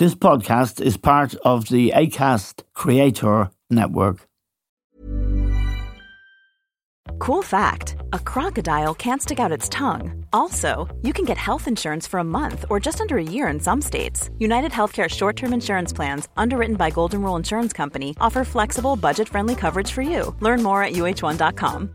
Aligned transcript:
This 0.00 0.14
podcast 0.14 0.80
is 0.80 0.96
part 0.96 1.34
of 1.44 1.68
the 1.68 1.92
ACAST 1.94 2.62
Creator 2.72 3.50
Network. 3.68 4.26
Cool 7.18 7.42
fact 7.42 7.96
a 8.14 8.18
crocodile 8.18 8.94
can't 8.94 9.20
stick 9.20 9.38
out 9.38 9.52
its 9.52 9.68
tongue. 9.68 10.24
Also, 10.32 10.88
you 11.02 11.12
can 11.12 11.26
get 11.26 11.36
health 11.36 11.68
insurance 11.68 12.06
for 12.06 12.18
a 12.18 12.24
month 12.24 12.64
or 12.70 12.80
just 12.80 13.02
under 13.02 13.18
a 13.18 13.22
year 13.22 13.48
in 13.48 13.60
some 13.60 13.82
states. 13.82 14.30
United 14.38 14.72
Healthcare 14.72 15.06
short 15.06 15.36
term 15.36 15.52
insurance 15.52 15.92
plans, 15.92 16.28
underwritten 16.34 16.76
by 16.76 16.88
Golden 16.88 17.20
Rule 17.20 17.36
Insurance 17.36 17.74
Company, 17.74 18.16
offer 18.22 18.42
flexible, 18.42 18.96
budget 18.96 19.28
friendly 19.28 19.54
coverage 19.54 19.92
for 19.92 20.00
you. 20.00 20.34
Learn 20.40 20.62
more 20.62 20.82
at 20.82 20.94
uh1.com. 20.94 21.94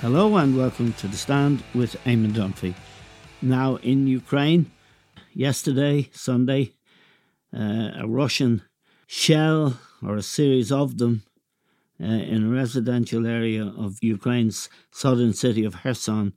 Hello 0.00 0.36
and 0.36 0.56
welcome 0.56 0.92
to 0.92 1.08
The 1.08 1.16
Stand 1.16 1.64
with 1.74 1.96
Eamon 2.04 2.32
Dunphy. 2.32 2.72
Now 3.42 3.76
in 3.82 4.06
Ukraine, 4.06 4.70
yesterday, 5.34 6.08
Sunday, 6.12 6.74
uh, 7.52 7.90
a 7.98 8.06
Russian 8.06 8.62
shell 9.08 9.80
or 10.00 10.14
a 10.14 10.22
series 10.22 10.70
of 10.70 10.98
them 10.98 11.24
uh, 12.00 12.04
in 12.04 12.44
a 12.44 12.48
residential 12.48 13.26
area 13.26 13.64
of 13.64 13.98
Ukraine's 14.00 14.68
southern 14.92 15.32
city 15.32 15.64
of 15.64 15.82
Kherson 15.82 16.32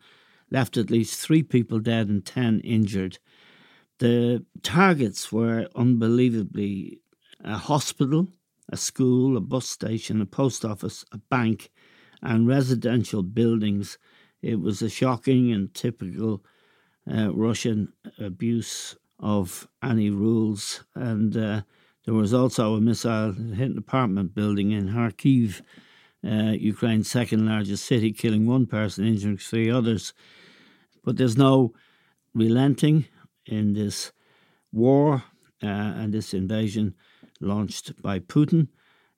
left 0.50 0.75
at 0.75 0.90
least 0.90 1.20
three 1.20 1.44
people 1.44 1.80
dead 1.80 2.09
and 2.09 2.25
10 2.25 2.62
injured. 2.62 3.20
The 4.00 4.44
targets 4.64 5.31
were 5.31 5.68
unbelievably 5.75 6.98
a 7.44 7.58
hospital, 7.59 8.28
a 8.70 8.78
school, 8.78 9.38
a 9.38 9.40
bus 9.40 9.70
station, 9.70 10.20
a 10.20 10.25
post 10.25 10.66
office, 10.66 11.06
a 11.12 11.20
bank, 11.20 11.70
and 12.22 12.47
residential 12.47 13.23
buildings. 13.23 13.97
It 14.41 14.59
was 14.59 14.81
a 14.81 14.89
shocking 14.89 15.52
and 15.52 15.73
typical 15.73 16.44
uh, 17.11 17.33
Russian 17.33 17.94
abuse 18.19 18.95
of 19.19 19.67
any 19.83 20.09
rules. 20.09 20.83
And 20.95 21.36
uh, 21.36 21.61
there 22.05 22.13
was 22.13 22.33
also 22.33 22.75
a 22.75 22.81
missile 22.81 23.33
that 23.33 23.55
hit 23.55 23.72
an 23.72 23.78
apartment 23.78 24.33
building 24.33 24.72
in 24.72 24.89
Kharkiv, 24.89 25.61
uh, 26.25 26.53
Ukraine's 26.58 27.09
second 27.09 27.45
largest 27.45 27.86
city, 27.86 28.11
killing 28.11 28.45
one 28.45 28.66
person, 28.66 29.06
injuring 29.06 29.38
three 29.38 29.69
others. 29.69 30.13
But 31.03 31.17
there's 31.17 31.38
no 31.38 31.73
relenting 32.33 33.06
in 33.45 33.73
this 33.73 34.11
war 34.72 35.23
uh, 35.63 35.67
and 35.67 36.13
this 36.13 36.33
invasion 36.33 36.95
launched 37.39 38.02
by 38.02 38.19
Putin 38.19 38.69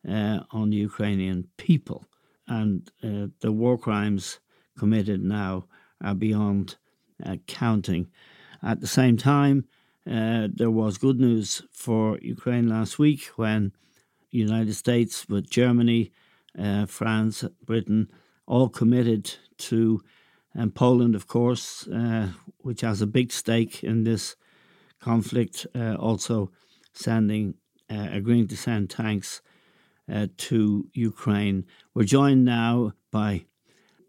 uh, 0.07 0.39
on 0.51 0.69
the 0.69 0.77
Ukrainian 0.77 1.47
people 1.57 2.05
and 2.47 2.91
uh, 3.03 3.27
the 3.41 3.51
war 3.51 3.77
crimes 3.77 4.39
committed 4.77 5.21
now 5.21 5.65
are 6.01 6.15
beyond 6.15 6.77
uh, 7.23 7.37
counting. 7.47 8.07
At 8.61 8.81
the 8.81 8.87
same 8.87 9.17
time, 9.17 9.65
uh, 10.09 10.47
there 10.53 10.71
was 10.71 10.97
good 10.97 11.19
news 11.19 11.61
for 11.71 12.17
Ukraine 12.21 12.67
last 12.67 12.99
week 12.99 13.25
when 13.35 13.71
United 14.31 14.73
States, 14.73 15.29
with 15.29 15.49
Germany, 15.49 16.11
uh, 16.57 16.85
France, 16.85 17.45
Britain, 17.65 18.09
all 18.45 18.67
committed 18.67 19.35
to, 19.57 20.01
and 20.53 20.75
Poland, 20.75 21.15
of 21.15 21.27
course, 21.27 21.87
uh, 21.87 22.29
which 22.57 22.81
has 22.81 23.01
a 23.01 23.07
big 23.07 23.31
stake 23.31 23.83
in 23.83 24.03
this 24.03 24.35
conflict, 24.99 25.67
uh, 25.75 25.95
also 25.95 26.51
sending, 26.93 27.55
agreeing 27.89 28.47
to 28.47 28.57
send 28.57 28.89
tanks 28.89 29.41
uh, 30.11 30.27
to 30.37 30.89
Ukraine. 30.93 31.65
We're 31.93 32.03
joined 32.03 32.45
now 32.45 32.93
by 33.11 33.45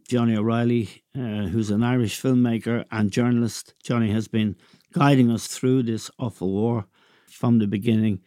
Johnny 0.09 0.37
O'Reilly, 0.37 1.03
uh, 1.17 1.47
who's 1.49 1.71
an 1.71 1.83
Irish 1.83 2.21
filmmaker 2.21 2.85
and 2.91 3.11
journalist. 3.11 3.75
Johnny 3.83 4.11
has 4.13 4.29
been 4.29 4.57
guiding 4.93 5.31
us 5.31 5.47
through 5.47 5.85
this 5.85 6.11
awful 6.19 6.51
war 6.51 6.87
from 7.27 7.59
the 7.59 7.67
beginning, 7.67 8.21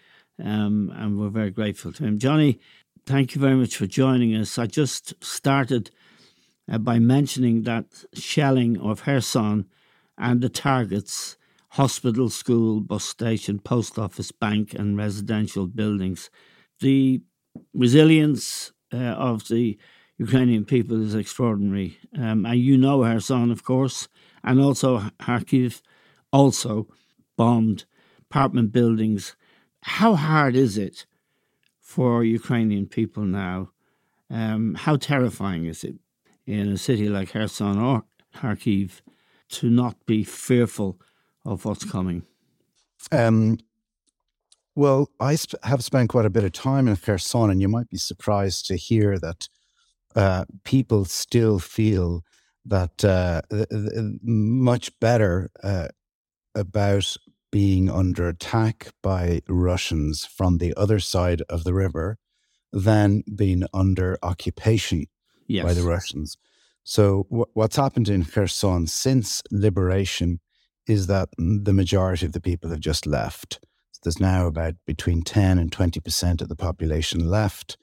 um, 0.44 0.92
and 0.96 1.20
we're 1.20 1.30
very 1.30 1.52
grateful 1.52 1.94
to 1.94 2.04
him. 2.04 2.20
Johnny, 2.20 2.60
thank 3.06 3.36
you 3.36 3.42
very 3.42 3.56
much 3.56 3.76
for 3.76 3.86
joining 3.86 4.36
us. 4.36 4.58
I 4.58 4.66
just 4.66 5.14
started 5.24 5.92
uh, 6.72 6.78
by 6.78 7.00
mentioning 7.00 7.64
that 7.64 8.04
shelling 8.14 8.78
of 8.80 9.04
Kherson 9.04 9.66
and 10.18 10.42
the 10.42 10.50
targets 10.50 11.38
hospital, 11.72 12.30
school, 12.30 12.80
bus 12.80 13.04
station, 13.04 13.60
post 13.60 14.00
office, 14.00 14.32
bank, 14.32 14.74
and 14.74 14.98
residential 14.98 15.68
buildings. 15.68 16.30
The 16.80 17.22
resilience 17.74 18.72
uh, 18.94 18.98
of 18.98 19.48
the 19.48 19.78
Ukrainian 20.18 20.66
people 20.66 21.04
is 21.04 21.16
extraordinary. 21.16 21.98
Um, 22.18 22.46
and 22.46 22.60
you 22.60 22.78
know 22.78 23.04
Kherson, 23.04 23.52
of 23.52 23.64
course, 23.64 24.08
and 24.44 24.60
also 24.60 25.00
Kharkiv 25.20 25.82
also 26.32 26.88
bombed 27.36 27.86
apartment 28.30 28.72
buildings. 28.72 29.36
How 29.82 30.16
hard 30.16 30.56
is 30.56 30.78
it 30.78 31.06
for 31.80 32.24
Ukrainian 32.24 32.88
people 32.88 33.24
now? 33.24 33.72
Um, 34.30 34.76
how 34.76 34.98
terrifying 34.98 35.66
is 35.66 35.84
it 35.84 35.96
in 36.46 36.70
a 36.70 36.78
city 36.78 37.08
like 37.10 37.32
Kherson 37.32 37.78
or 37.78 38.04
Kharkiv 38.36 39.02
to 39.50 39.70
not 39.70 40.06
be 40.06 40.24
fearful 40.24 41.00
of 41.46 41.64
what's 41.64 41.86
coming? 41.86 42.24
Um, 43.12 43.60
well, 44.78 45.10
I 45.20 45.34
sp- 45.42 45.58
have 45.64 45.84
spent 45.84 46.10
quite 46.10 46.28
a 46.28 46.30
bit 46.30 46.44
of 46.44 46.52
time 46.52 46.88
in 46.88 46.96
Kherson, 46.98 47.50
and 47.50 47.60
you 47.60 47.68
might 47.68 47.90
be 47.90 47.98
surprised 47.98 48.68
to 48.68 48.76
hear 48.76 49.18
that 49.18 49.50
uh, 50.16 50.46
people 50.64 51.04
still 51.06 51.58
feel 51.58 52.24
that 52.64 53.04
uh, 53.04 53.42
much 54.22 54.92
better 55.00 55.50
uh, 55.64 55.88
about 56.54 57.18
being 57.52 57.90
under 57.90 58.28
attack 58.28 58.90
by 59.02 59.42
Russians 59.50 60.26
from 60.26 60.60
the 60.60 60.76
other 60.78 61.00
side 61.00 61.42
of 61.50 61.64
the 61.64 61.74
river 61.74 62.20
than 62.72 63.24
being 63.36 63.64
under 63.74 64.20
occupation 64.22 65.08
yes. 65.48 65.66
by 65.66 65.74
the 65.74 65.82
Russians. 65.82 66.38
So, 66.84 67.26
w- 67.32 67.46
what's 67.54 67.78
happened 67.78 68.10
in 68.10 68.26
Kherson 68.26 68.86
since 68.86 69.42
liberation 69.50 70.40
is 70.86 71.08
that 71.08 71.30
the 71.40 71.74
majority 71.74 72.28
of 72.28 72.34
the 72.34 72.42
people 72.42 72.70
have 72.70 72.80
just 72.80 73.08
left 73.08 73.60
there's 74.04 74.20
now 74.20 74.48
about 74.48 74.76
between 74.86 75.22
10 75.22 75.58
and 75.58 75.72
20% 75.72 76.42
of 76.42 76.50
the 76.50 76.56
population 76.56 77.30
left. 77.30 77.78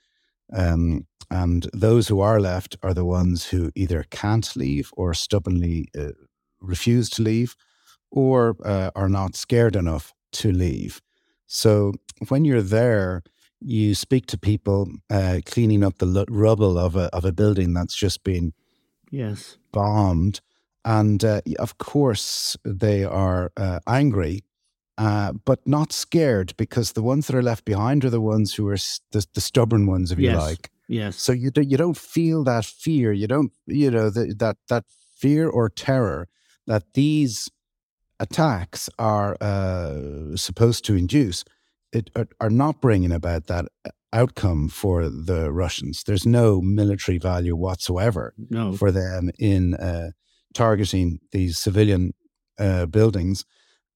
Um, 0.53 1.07
and 1.31 1.69
those 1.73 2.09
who 2.09 2.21
are 2.21 2.41
left 2.41 2.77
are 2.83 2.95
the 2.95 3.05
ones 3.05 3.47
who 3.47 3.71
either 3.75 4.05
can't 4.11 4.55
leave 4.57 4.91
or 4.97 5.15
stubbornly 5.15 5.89
uh, 5.99 6.13
refuse 6.61 7.09
to 7.11 7.23
leave 7.23 7.57
or 8.11 8.57
uh, 8.65 8.91
are 8.95 9.09
not 9.09 9.35
scared 9.35 9.77
enough 9.77 10.13
to 10.33 10.53
leave. 10.53 11.01
So 11.47 11.95
when 12.29 12.45
you're 12.45 12.63
there, 12.63 13.23
you 13.61 13.95
speak 13.95 14.27
to 14.27 14.39
people 14.39 14.89
uh, 15.11 15.41
cleaning 15.47 15.83
up 15.83 15.99
the 15.99 16.07
l- 16.07 16.25
rubble 16.29 16.79
of 16.79 16.97
a, 16.97 17.15
of 17.15 17.25
a 17.25 17.33
building 17.33 17.73
that's 17.73 17.95
just 17.95 18.23
been 18.23 18.53
yes 19.11 19.57
bombed. 19.73 20.41
And 20.85 21.25
uh, 21.25 21.41
of 21.59 21.79
course, 21.79 22.57
they 22.65 23.05
are 23.05 23.53
uh, 23.57 23.81
angry 23.87 24.45
uh, 24.97 25.33
but 25.45 25.67
not 25.67 25.93
scared 25.93 26.55
because 26.57 26.93
the 26.93 27.03
ones 27.03 27.27
that 27.27 27.37
are 27.37 27.43
left 27.43 27.65
behind 27.65 28.05
are 28.05 28.11
the 28.11 28.21
ones 28.21 28.55
who 28.55 28.69
are 28.69 28.77
the, 29.13 29.27
the 29.35 29.41
stubborn 29.41 29.87
ones, 29.87 30.13
if 30.13 30.19
you 30.19 30.33
like. 30.33 30.71
Yes. 30.89 31.17
So 31.17 31.33
you 31.33 31.51
do, 31.51 31.63
you 31.63 31.77
don't 31.77 31.97
feel 31.97 32.45
that 32.45 32.65
fear. 32.65 33.13
You 33.13 33.27
don't 33.27 33.53
you 33.67 33.91
know 33.91 34.11
the, 34.11 34.35
that 34.39 34.57
that 34.69 34.85
fear 35.17 35.49
or 35.49 35.69
terror 35.69 36.29
that 36.67 36.95
these 36.95 37.49
attacks 38.21 38.89
are 38.99 39.37
uh, 39.41 40.37
supposed 40.37 40.85
to 40.87 40.95
induce. 40.95 41.45
It 41.93 42.11
are, 42.15 42.29
are 42.41 42.51
not 42.51 42.81
bringing 42.81 43.13
about 43.13 43.47
that 43.47 43.67
uh, 43.85 43.91
outcome 44.13 44.69
for 44.69 45.09
the 45.09 45.51
Russians. 45.51 46.05
There's 46.05 46.27
no 46.27 46.61
military 46.61 47.19
value 47.19 47.57
whatsoever 47.57 48.35
no. 48.51 48.75
for 48.75 48.93
them 48.93 49.31
in 49.39 49.75
uh, 49.75 50.11
targeting 50.53 51.21
these 51.33 51.59
civilian 51.59 52.13
uh, 52.59 52.87
buildings 52.87 53.45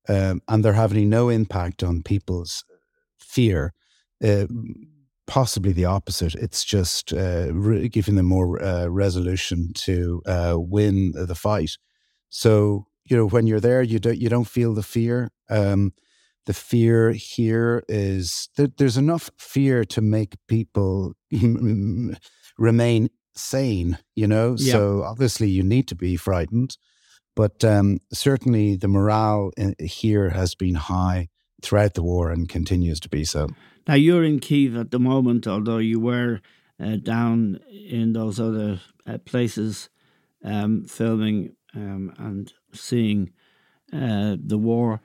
um, 0.09 0.41
and 0.49 0.65
they're 0.65 0.73
having 0.73 1.09
no 1.09 1.29
impact 1.29 1.83
on 1.83 2.03
people's 2.03 2.65
fear. 3.19 3.73
Uh, 4.25 4.47
possibly 5.27 5.73
the 5.73 5.85
opposite. 5.85 6.35
It's 6.35 6.65
just 6.65 7.13
uh, 7.13 7.49
re- 7.53 7.89
giving 7.89 8.15
them 8.17 8.27
more 8.27 8.61
uh, 8.63 8.87
resolution 8.87 9.73
to 9.75 10.23
uh, 10.27 10.55
win 10.59 11.13
the 11.15 11.35
fight. 11.35 11.77
So 12.31 12.87
you 13.05 13.17
know 13.17 13.27
when 13.29 13.47
you're 13.47 13.61
there, 13.61 13.83
you 13.83 13.99
don't 13.99 14.19
you 14.19 14.29
don't 14.29 14.49
feel 14.49 14.75
the 14.75 14.83
fear. 14.83 15.31
Um, 15.51 15.93
the 16.47 16.55
fear 16.55 17.11
here 17.13 17.85
is 17.89 18.49
that 18.57 18.79
there's 18.79 18.97
enough 18.97 19.31
fear 19.39 19.85
to 19.85 20.01
make 20.01 20.35
people 20.49 21.13
remain 22.59 23.11
sane. 23.35 23.99
You 24.15 24.27
know, 24.27 24.57
Yeah. 24.59 24.73
so 24.73 25.03
obviously 25.05 25.49
you 25.49 25.63
need 25.63 25.89
to 25.89 25.95
be 25.95 26.17
frightened, 26.17 26.77
but 27.39 27.63
um, 27.63 28.01
certainly 28.13 28.75
the 28.75 28.89
morale 28.89 29.53
in, 29.57 29.77
here 29.79 30.31
has 30.31 30.57
been 30.57 30.75
high 30.75 31.29
throughout 31.63 31.95
the 31.95 32.03
war 32.03 32.33
and 32.33 32.49
continues 32.49 32.99
to 32.99 33.09
be 33.09 33.25
so. 33.25 33.47
Now 33.87 33.95
you're 33.95 34.25
in 34.25 34.41
Kiev 34.41 34.77
at 34.77 34.91
the 34.91 34.99
moment, 34.99 35.47
although 35.47 35.79
you 35.79 36.01
were 36.01 36.41
uh, 36.83 36.97
down 36.97 37.61
in 37.71 38.13
those 38.13 38.41
other 38.41 38.81
uh, 39.07 39.19
places 39.19 39.89
um, 40.45 40.83
filming 40.83 41.55
um, 41.77 42.13
and 42.19 42.53
seeing 42.75 43.31
uh, 43.93 44.35
the 44.45 44.59
war 44.59 45.01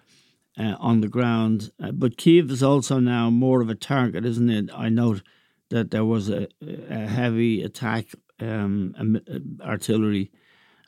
uh, 0.57 0.75
on 0.79 1.01
the 1.01 1.07
ground. 1.07 1.71
Uh, 1.79 1.91
but 1.91 2.17
Kiev 2.17 2.49
is 2.49 2.63
also 2.63 2.97
now 2.97 3.29
more 3.29 3.61
of 3.61 3.69
a 3.69 3.75
target, 3.75 4.25
isn't 4.25 4.49
it? 4.49 4.71
I 4.75 4.89
note 4.89 5.21
that 5.69 5.91
there 5.91 6.05
was 6.05 6.29
a, 6.29 6.47
a 6.89 7.05
heavy 7.05 7.61
attack, 7.61 8.07
um, 8.39 9.19
uh, 9.31 9.63
artillery 9.63 10.31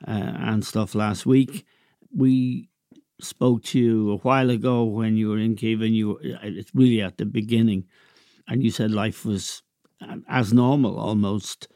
uh, 0.07 0.11
and 0.11 0.65
stuff 0.65 0.95
last 0.95 1.25
week. 1.25 1.65
We 2.15 2.69
spoke 3.21 3.63
to 3.63 3.79
you 3.79 4.11
a 4.11 4.17
while 4.17 4.49
ago 4.49 4.83
when 4.83 5.15
you 5.15 5.29
were 5.29 5.37
in 5.39 5.55
Kiev, 5.55 5.81
and 5.81 5.95
you 5.95 6.09
were, 6.09 6.19
it's 6.21 6.71
really 6.73 7.01
at 7.01 7.17
the 7.17 7.25
beginning, 7.25 7.85
and 8.47 8.63
you 8.63 8.71
said 8.71 8.91
life 8.91 9.25
was 9.25 9.63
um, 10.01 10.23
as 10.27 10.53
normal 10.53 10.97
almost. 10.97 11.67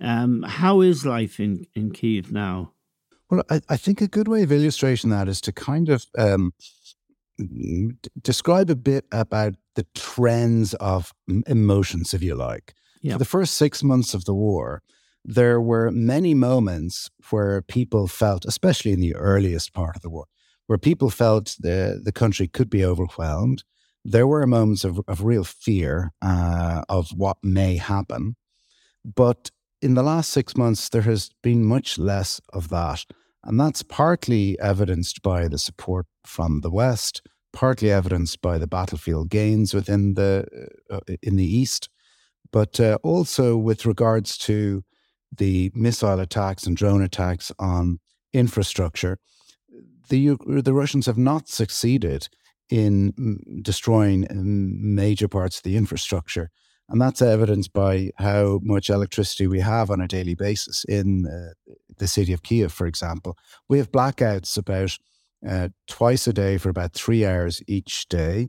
Um, 0.00 0.42
how 0.42 0.80
is 0.80 1.04
life 1.04 1.40
in, 1.40 1.66
in 1.74 1.90
Kiev 1.92 2.30
now? 2.32 2.72
Well, 3.30 3.42
I, 3.50 3.60
I 3.68 3.76
think 3.76 4.00
a 4.00 4.08
good 4.08 4.28
way 4.28 4.42
of 4.42 4.52
illustrating 4.52 5.10
that 5.10 5.28
is 5.28 5.40
to 5.42 5.52
kind 5.52 5.88
of 5.88 6.06
um, 6.16 6.52
d- 7.36 7.96
describe 8.22 8.70
a 8.70 8.76
bit 8.76 9.04
about 9.12 9.54
the 9.74 9.86
trends 9.94 10.74
of 10.74 11.12
emotions, 11.46 12.14
if 12.14 12.22
you 12.22 12.34
like. 12.34 12.74
Yeah. 13.02 13.14
For 13.14 13.18
the 13.18 13.24
first 13.24 13.54
six 13.54 13.82
months 13.82 14.14
of 14.14 14.24
the 14.24 14.34
war, 14.34 14.82
there 15.30 15.60
were 15.60 15.90
many 15.90 16.32
moments 16.32 17.10
where 17.28 17.60
people 17.60 18.08
felt, 18.08 18.46
especially 18.46 18.92
in 18.92 19.00
the 19.00 19.14
earliest 19.14 19.74
part 19.74 19.94
of 19.94 20.00
the 20.00 20.08
war, 20.08 20.24
where 20.68 20.78
people 20.78 21.10
felt 21.10 21.54
the, 21.60 22.00
the 22.02 22.12
country 22.12 22.48
could 22.48 22.70
be 22.70 22.82
overwhelmed. 22.82 23.62
There 24.06 24.26
were 24.26 24.46
moments 24.46 24.84
of, 24.84 25.02
of 25.06 25.24
real 25.24 25.44
fear 25.44 26.12
uh, 26.22 26.82
of 26.88 27.10
what 27.10 27.36
may 27.42 27.76
happen. 27.76 28.36
But 29.04 29.50
in 29.82 29.92
the 29.92 30.02
last 30.02 30.30
six 30.30 30.56
months, 30.56 30.88
there 30.88 31.02
has 31.02 31.30
been 31.42 31.62
much 31.62 31.98
less 31.98 32.40
of 32.54 32.70
that. 32.70 33.04
And 33.44 33.60
that's 33.60 33.82
partly 33.82 34.58
evidenced 34.60 35.20
by 35.20 35.46
the 35.46 35.58
support 35.58 36.06
from 36.24 36.62
the 36.62 36.70
West, 36.70 37.20
partly 37.52 37.92
evidenced 37.92 38.40
by 38.40 38.56
the 38.56 38.66
battlefield 38.66 39.28
gains 39.28 39.74
within 39.74 40.14
the 40.14 40.46
uh, 40.90 41.00
in 41.22 41.36
the 41.36 41.44
East, 41.44 41.90
but 42.50 42.80
uh, 42.80 42.96
also 43.02 43.58
with 43.58 43.84
regards 43.84 44.38
to 44.38 44.84
the 45.36 45.70
missile 45.74 46.20
attacks 46.20 46.66
and 46.66 46.76
drone 46.76 47.02
attacks 47.02 47.52
on 47.58 47.98
infrastructure. 48.32 49.18
The 50.08 50.36
the 50.46 50.74
Russians 50.74 51.06
have 51.06 51.18
not 51.18 51.48
succeeded 51.48 52.28
in 52.70 53.12
destroying 53.62 54.26
major 54.30 55.28
parts 55.28 55.58
of 55.58 55.62
the 55.62 55.76
infrastructure. 55.76 56.50
And 56.90 57.00
that's 57.00 57.20
evidenced 57.20 57.72
by 57.72 58.10
how 58.16 58.60
much 58.62 58.88
electricity 58.88 59.46
we 59.46 59.60
have 59.60 59.90
on 59.90 60.00
a 60.00 60.08
daily 60.08 60.34
basis 60.34 60.84
in 60.84 61.26
uh, 61.26 61.72
the 61.98 62.08
city 62.08 62.32
of 62.32 62.42
Kiev, 62.42 62.72
for 62.72 62.86
example. 62.86 63.36
We 63.68 63.76
have 63.78 63.92
blackouts 63.92 64.56
about 64.56 64.96
uh, 65.46 65.68
twice 65.86 66.26
a 66.26 66.32
day 66.32 66.56
for 66.56 66.70
about 66.70 66.94
three 66.94 67.26
hours 67.26 67.62
each 67.66 68.08
day. 68.08 68.48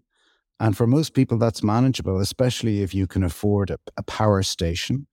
And 0.60 0.76
for 0.76 0.88
most 0.88 1.14
people, 1.14 1.38
that's 1.38 1.64
manageable, 1.64 2.20
especially 2.20 2.82
if 2.82 2.94
you 2.94 3.08
can 3.08 3.24
afford 3.24 3.70
a, 3.72 3.78
a 3.98 4.04
power 4.04 4.42
station, 4.44 5.08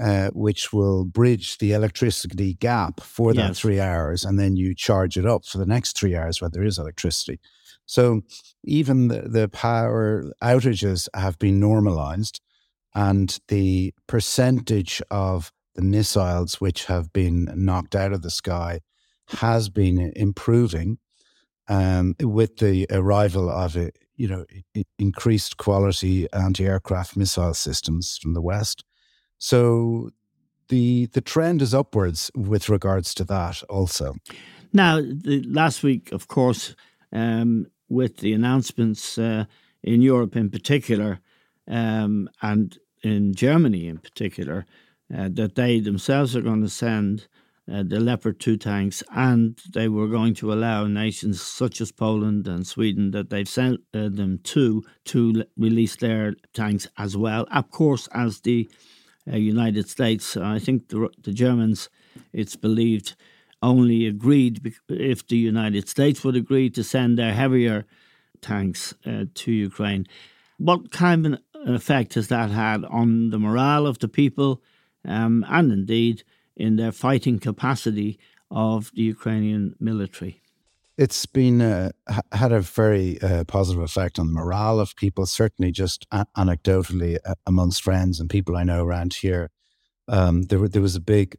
uh, 0.00 0.28
which 0.34 0.72
will 0.72 1.04
bridge 1.04 1.58
the 1.58 1.72
electricity 1.72 2.54
gap 2.54 3.00
for 3.00 3.32
that 3.34 3.48
Yes. 3.48 3.60
three 3.60 3.80
hours. 3.80 4.24
And 4.24 4.38
then 4.38 4.56
you 4.56 4.74
charge 4.74 5.16
it 5.16 5.26
up 5.26 5.44
for 5.46 5.58
the 5.58 5.66
next 5.66 5.96
three 5.96 6.14
hours 6.14 6.40
where 6.40 6.50
there 6.50 6.64
is 6.64 6.78
electricity. 6.78 7.40
So 7.86 8.22
even 8.64 9.08
the, 9.08 9.22
the 9.22 9.48
power 9.48 10.24
outages 10.42 11.08
have 11.14 11.38
been 11.38 11.60
normalized 11.60 12.40
and 12.94 13.38
the 13.48 13.94
percentage 14.06 15.02
of 15.10 15.52
the 15.74 15.82
missiles 15.82 16.60
which 16.60 16.86
have 16.86 17.12
been 17.12 17.48
knocked 17.54 17.94
out 17.94 18.12
of 18.12 18.22
the 18.22 18.30
sky 18.30 18.80
has 19.28 19.68
been 19.68 20.12
improving 20.16 20.98
um, 21.68 22.14
with 22.20 22.58
the 22.58 22.86
arrival 22.90 23.50
of 23.50 23.76
you 23.76 24.28
know 24.28 24.44
increased 24.98 25.56
quality 25.56 26.26
anti-aircraft 26.32 27.16
missile 27.16 27.54
systems 27.54 28.18
from 28.20 28.34
the 28.34 28.40
west. 28.40 28.84
So 29.38 30.10
the 30.68 31.06
the 31.12 31.20
trend 31.20 31.62
is 31.62 31.74
upwards 31.74 32.30
with 32.34 32.68
regards 32.68 33.14
to 33.14 33.24
that 33.24 33.62
also. 33.68 34.14
Now, 34.72 35.00
the, 35.00 35.42
last 35.46 35.82
week, 35.82 36.12
of 36.12 36.28
course, 36.28 36.74
um, 37.12 37.66
with 37.88 38.18
the 38.18 38.32
announcements 38.32 39.16
uh, 39.16 39.44
in 39.82 40.02
Europe 40.02 40.36
in 40.36 40.50
particular, 40.50 41.20
um, 41.68 42.28
and 42.42 42.78
in 43.02 43.34
Germany 43.34 43.88
in 43.88 43.98
particular, 43.98 44.66
uh, 45.16 45.28
that 45.32 45.54
they 45.54 45.80
themselves 45.80 46.34
are 46.34 46.42
going 46.42 46.62
to 46.62 46.68
send 46.68 47.28
uh, 47.72 47.82
the 47.82 48.00
Leopard 48.00 48.38
2 48.38 48.56
tanks 48.56 49.02
and 49.14 49.60
they 49.72 49.88
were 49.88 50.08
going 50.08 50.34
to 50.34 50.52
allow 50.52 50.86
nations 50.86 51.40
such 51.40 51.80
as 51.80 51.90
Poland 51.90 52.46
and 52.46 52.66
Sweden 52.66 53.10
that 53.10 53.30
they've 53.30 53.48
sent 53.48 53.80
uh, 53.94 54.08
them 54.08 54.38
to 54.44 54.84
to 55.04 55.44
release 55.56 55.96
their 55.96 56.34
tanks 56.54 56.86
as 56.96 57.16
well, 57.16 57.46
of 57.50 57.70
course, 57.70 58.08
as 58.12 58.40
the 58.40 58.68
United 59.26 59.88
States. 59.88 60.36
I 60.36 60.58
think 60.58 60.88
the, 60.88 61.08
the 61.22 61.32
Germans, 61.32 61.88
it's 62.32 62.56
believed, 62.56 63.16
only 63.62 64.06
agreed 64.06 64.74
if 64.88 65.26
the 65.26 65.36
United 65.36 65.88
States 65.88 66.22
would 66.22 66.36
agree 66.36 66.70
to 66.70 66.84
send 66.84 67.18
their 67.18 67.34
heavier 67.34 67.86
tanks 68.40 68.94
uh, 69.06 69.24
to 69.34 69.52
Ukraine. 69.52 70.06
What 70.58 70.90
kind 70.90 71.26
of 71.26 71.32
an 71.32 71.74
effect 71.74 72.14
has 72.14 72.28
that 72.28 72.50
had 72.50 72.84
on 72.84 73.30
the 73.30 73.38
morale 73.38 73.86
of 73.86 73.98
the 73.98 74.08
people 74.08 74.62
um, 75.04 75.44
and 75.48 75.72
indeed 75.72 76.22
in 76.56 76.76
their 76.76 76.92
fighting 76.92 77.38
capacity 77.38 78.18
of 78.50 78.90
the 78.94 79.02
Ukrainian 79.02 79.74
military? 79.80 80.42
It's 80.98 81.26
been 81.26 81.60
uh, 81.60 81.90
had 82.32 82.52
a 82.52 82.60
very 82.60 83.20
uh, 83.20 83.44
positive 83.44 83.82
effect 83.82 84.18
on 84.18 84.28
the 84.28 84.32
morale 84.32 84.80
of 84.80 84.96
people. 84.96 85.26
Certainly, 85.26 85.72
just 85.72 86.06
a- 86.10 86.26
anecdotally 86.36 87.18
uh, 87.24 87.34
amongst 87.46 87.82
friends 87.82 88.18
and 88.18 88.30
people 88.30 88.56
I 88.56 88.64
know 88.64 88.82
around 88.84 89.14
here, 89.14 89.50
um, 90.08 90.42
there 90.44 90.58
were- 90.58 90.68
there 90.70 90.80
was 90.82 90.96
a 90.96 91.00
big 91.00 91.36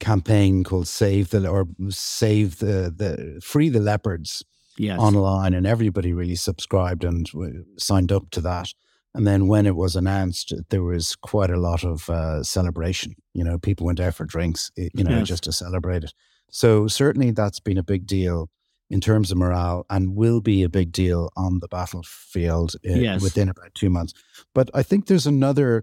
campaign 0.00 0.64
called 0.64 0.86
"Save 0.88 1.30
the" 1.30 1.48
or 1.48 1.66
"Save 1.88 2.58
the 2.58 2.92
the 2.94 3.40
Free 3.42 3.70
the 3.70 3.80
Leopards" 3.80 4.44
Yes. 4.78 4.98
online, 5.00 5.54
and 5.54 5.66
everybody 5.66 6.12
really 6.12 6.36
subscribed 6.36 7.04
and 7.04 7.24
w- 7.32 7.64
signed 7.78 8.12
up 8.12 8.28
to 8.32 8.42
that. 8.42 8.74
And 9.14 9.26
then 9.26 9.46
when 9.48 9.64
it 9.64 9.74
was 9.76 9.96
announced, 9.96 10.52
there 10.68 10.82
was 10.82 11.16
quite 11.16 11.48
a 11.48 11.56
lot 11.56 11.84
of 11.84 12.10
uh, 12.10 12.42
celebration. 12.42 13.14
You 13.32 13.44
know, 13.44 13.58
people 13.58 13.86
went 13.86 13.98
out 14.00 14.14
for 14.14 14.26
drinks, 14.26 14.70
you 14.76 15.04
know, 15.04 15.18
Yes. 15.20 15.28
just 15.28 15.44
to 15.44 15.52
celebrate 15.52 16.04
it. 16.04 16.12
So 16.50 16.86
certainly 16.86 17.30
that's 17.32 17.60
been 17.60 17.78
a 17.78 17.82
big 17.82 18.06
deal 18.06 18.48
in 18.88 19.00
terms 19.00 19.30
of 19.32 19.38
morale 19.38 19.84
and 19.90 20.14
will 20.14 20.40
be 20.40 20.62
a 20.62 20.68
big 20.68 20.92
deal 20.92 21.30
on 21.36 21.58
the 21.60 21.68
battlefield 21.68 22.74
uh, 22.76 22.94
Yes. 22.94 23.20
within 23.22 23.48
about 23.48 23.74
two 23.74 23.90
months. 23.90 24.12
But 24.54 24.70
I 24.74 24.82
think 24.82 25.06
there's 25.06 25.26
another 25.26 25.82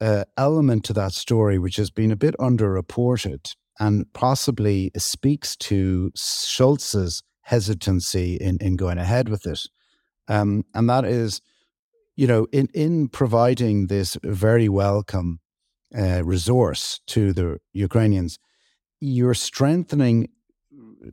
uh, 0.00 0.24
element 0.36 0.84
to 0.84 0.92
that 0.92 1.12
story 1.12 1.58
which 1.58 1.76
has 1.76 1.90
been 1.90 2.12
a 2.12 2.16
bit 2.16 2.34
underreported 2.38 3.54
and 3.80 4.06
possibly 4.12 4.92
speaks 4.96 5.56
to 5.56 6.12
Scholz's 6.16 7.22
hesitancy 7.42 8.36
in, 8.36 8.58
in 8.60 8.76
going 8.76 8.98
ahead 8.98 9.28
with 9.28 9.46
it. 9.46 9.60
Um, 10.28 10.64
and 10.74 10.88
that 10.88 11.04
is, 11.04 11.40
you 12.16 12.26
know, 12.26 12.46
in, 12.52 12.68
in 12.72 13.08
providing 13.08 13.88
this 13.88 14.16
very 14.22 14.68
welcome 14.68 15.40
uh, 15.96 16.22
resource 16.24 17.00
to 17.08 17.32
the 17.32 17.58
Ukrainians, 17.72 18.38
you're 19.04 19.34
strengthening 19.34 20.28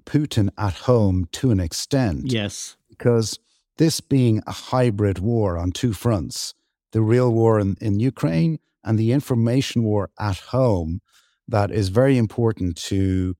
Putin 0.05 0.49
at 0.57 0.73
home 0.73 1.27
to 1.33 1.51
an 1.51 1.59
extent 1.59 2.31
yes. 2.31 2.77
because 2.89 3.37
this 3.77 3.99
being 3.99 4.41
a 4.47 4.51
hybrid 4.51 5.19
war 5.19 5.57
on 5.57 5.71
two 5.71 5.91
fronts, 5.91 6.53
the 6.93 7.01
real 7.01 7.31
war 7.31 7.59
in, 7.59 7.75
in 7.81 7.99
Ukraine 7.99 8.59
and 8.83 8.97
the 8.97 9.11
information 9.11 9.83
war 9.83 10.09
at 10.17 10.37
home, 10.37 11.01
that 11.47 11.69
is 11.69 11.89
very 11.89 12.17
important 12.17 12.77
to 12.77 13.35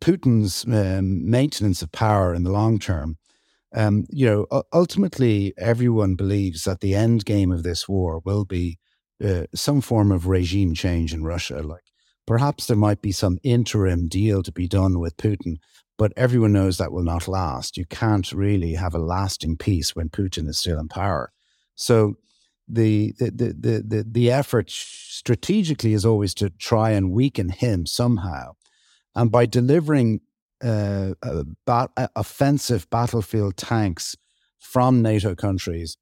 Putin's 0.00 0.64
um, 0.64 1.28
maintenance 1.28 1.82
of 1.82 1.92
power 1.92 2.34
in 2.34 2.44
the 2.44 2.52
long 2.52 2.78
term. 2.78 3.18
Um, 3.74 4.06
you 4.08 4.26
know, 4.26 4.62
ultimately, 4.72 5.52
everyone 5.58 6.14
believes 6.14 6.64
that 6.64 6.80
the 6.80 6.94
end 6.94 7.26
game 7.26 7.52
of 7.52 7.62
this 7.62 7.86
war 7.86 8.22
will 8.24 8.46
be 8.46 8.78
uh, 9.22 9.44
some 9.54 9.82
form 9.82 10.10
of 10.12 10.26
regime 10.26 10.72
change 10.72 11.12
in 11.12 11.24
Russia. 11.24 11.62
Like 11.62 11.84
perhaps 12.26 12.66
there 12.66 12.76
might 12.76 13.02
be 13.02 13.12
some 13.12 13.38
interim 13.42 14.08
deal 14.08 14.42
to 14.42 14.52
be 14.52 14.68
done 14.68 14.98
with 14.98 15.16
Putin, 15.16 15.58
but 15.96 16.12
everyone 16.16 16.52
knows 16.52 16.78
that 16.78 16.92
will 16.92 17.04
not 17.04 17.28
last. 17.28 17.76
You 17.76 17.86
can't 17.86 18.30
really 18.32 18.74
have 18.74 18.94
a 18.94 18.98
lasting 18.98 19.56
peace 19.56 19.96
when 19.96 20.08
Putin 20.08 20.48
is 20.48 20.58
still 20.58 20.78
in 20.78 20.88
power. 20.88 21.32
So 21.74 22.16
the 22.68 23.14
the 23.18 23.30
the 23.30 23.84
the, 23.86 24.06
the 24.10 24.30
effort 24.30 24.70
strategically 24.70 25.92
is 25.92 26.04
always 26.04 26.34
to 26.34 26.50
try 26.50 26.90
and 26.90 27.12
weaken 27.12 27.50
him 27.50 27.86
somehow, 27.86 28.56
and 29.14 29.30
by 29.30 29.46
delivering 29.46 30.20
uh, 30.62 31.12
bat- 31.66 31.90
offensive 32.16 32.88
battlefield 32.90 33.56
tanks 33.56 34.16
from 34.58 35.02
NATO 35.02 35.34
countries 35.34 35.96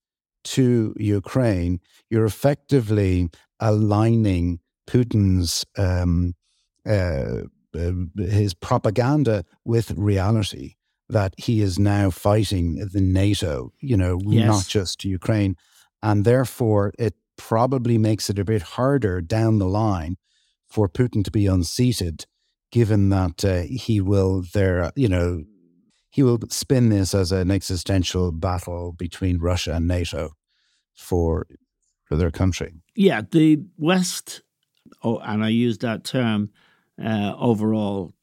to 0.45 0.95
Ukraine, 0.99 1.81
you're 2.11 2.25
effectively 2.25 3.29
aligning 3.61 4.61
Putin's 4.87 5.65
um, 5.77 6.35
uh, 6.87 7.43
uh, 7.75 7.93
his 8.17 8.55
propaganda 8.55 9.45
with 9.65 9.91
reality 9.93 10.77
that 11.09 11.35
he 11.37 11.61
is 11.61 11.79
now 11.79 12.11
fighting 12.11 12.77
the 12.93 13.01
NATO, 13.01 13.73
you 13.81 13.97
know, 13.97 14.21
yes. 14.25 14.47
not 14.47 14.67
just 14.67 15.05
Ukraine. 15.05 15.57
And 16.03 16.25
therefore, 16.25 16.93
it 16.99 17.15
probably 17.37 17.99
makes 17.99 18.31
it 18.31 18.39
a 18.39 18.45
bit 18.45 18.63
harder 18.63 19.21
down 19.21 19.59
the 19.59 19.67
line 19.67 20.17
for 20.69 20.89
Putin 20.89 21.25
to 21.25 21.31
be 21.31 21.47
unseated, 21.47 22.27
given 22.71 23.09
that 23.11 23.45
uh, 23.45 23.63
he 23.63 24.01
will 24.01 24.45
there, 24.53 24.93
you 24.97 25.09
know, 25.09 25.45
he 26.11 26.23
will 26.23 26.39
spin 26.49 26.91
this 26.91 27.13
as 27.15 27.33
an 27.33 27.51
existential 27.51 28.31
battle 28.31 28.93
between 28.93 29.39
Russia 29.39 29.73
and 29.75 29.89
NATO 29.89 30.31
for 30.95 31.47
for 32.05 32.17
their 32.17 32.31
country. 32.31 32.75
Yeah, 32.95 33.23
the 33.29 33.65
West, 33.77 34.43
oh, 35.03 35.19
and 35.19 35.45
I 35.45 35.49
use 35.49 35.79
that 35.79 36.05
term 36.05 36.51
uh, 37.03 37.35
overall, 37.39 38.15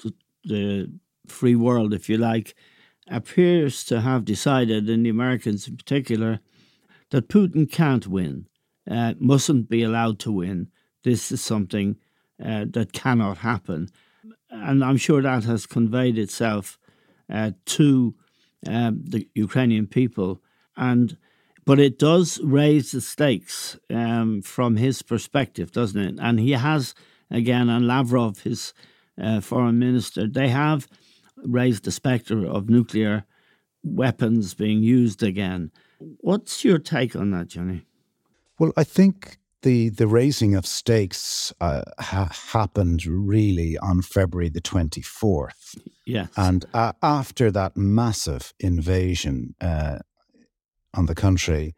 the 0.44 0.92
free 1.28 1.56
world, 1.56 1.94
if 1.94 2.10
you 2.10 2.18
like, 2.18 2.56
appears 3.10 3.84
to 3.86 4.02
have 4.02 4.26
decided, 4.26 4.90
and 4.90 5.06
the 5.06 5.10
Americans 5.10 5.68
in 5.68 5.78
particular, 5.78 6.40
that 7.10 7.28
Putin 7.28 7.70
can't 7.70 8.08
win, 8.08 8.48
uh, 8.90 9.14
mustn't 9.20 9.70
be 9.70 9.84
allowed 9.84 10.20
to 10.20 10.32
win. 10.32 10.68
This 11.04 11.32
is 11.32 11.42
something 11.42 11.98
uh, 12.44 12.66
that 12.70 12.94
cannot 12.94 13.40
happen. 13.40 13.90
And 14.50 14.84
I'm 14.84 14.98
sure 14.98 15.22
that 15.22 15.44
has 15.44 15.66
conveyed 15.66 16.18
itself 16.18 16.80
uh, 17.32 17.52
to 17.66 18.16
um, 18.68 19.04
the 19.06 19.28
Ukrainian 19.36 19.88
people. 19.88 20.42
And 20.78 21.18
but 21.66 21.80
it 21.80 22.00
does 22.00 22.40
raise 22.44 22.92
the 22.92 23.02
stakes 23.02 23.78
um, 23.90 24.42
from 24.42 24.78
his 24.78 25.02
perspective, 25.02 25.72
doesn't 25.72 26.02
it? 26.02 26.16
And 26.20 26.40
he 26.40 26.52
has 26.52 26.94
again, 27.30 27.70
and 27.70 27.88
Lavrov, 27.88 28.40
his 28.42 28.74
uh, 29.22 29.42
foreign 29.42 29.80
minister, 29.80 30.28
they 30.28 30.50
have 30.50 30.88
raised 31.44 31.86
the 31.86 31.92
spectre 31.92 32.46
of 32.46 32.70
nuclear 32.70 33.26
weapons 33.84 34.54
being 34.54 34.84
used 34.84 35.24
again. 35.24 35.72
What's 36.00 36.64
your 36.64 36.80
take 36.80 37.16
on 37.16 37.32
that, 37.32 37.48
Johnny? 37.48 37.86
Well, 38.60 38.74
I 38.78 38.84
think 38.84 39.38
the 39.62 39.90
the 39.90 40.08
raising 40.08 40.56
of 40.56 40.66
stakes 40.66 41.54
uh, 41.62 41.84
ha- 42.00 42.32
happened 42.52 43.06
really 43.06 43.78
on 43.78 44.02
February 44.02 44.50
the 44.50 44.62
twenty 44.62 45.02
fourth. 45.02 45.76
Yes, 46.06 46.30
and 46.36 46.66
uh, 46.74 46.94
after 47.02 47.52
that 47.52 47.78
massive 47.78 48.54
invasion 48.60 49.56
uh, 49.62 50.00
on 50.94 51.06
the 51.06 51.16
country, 51.16 51.76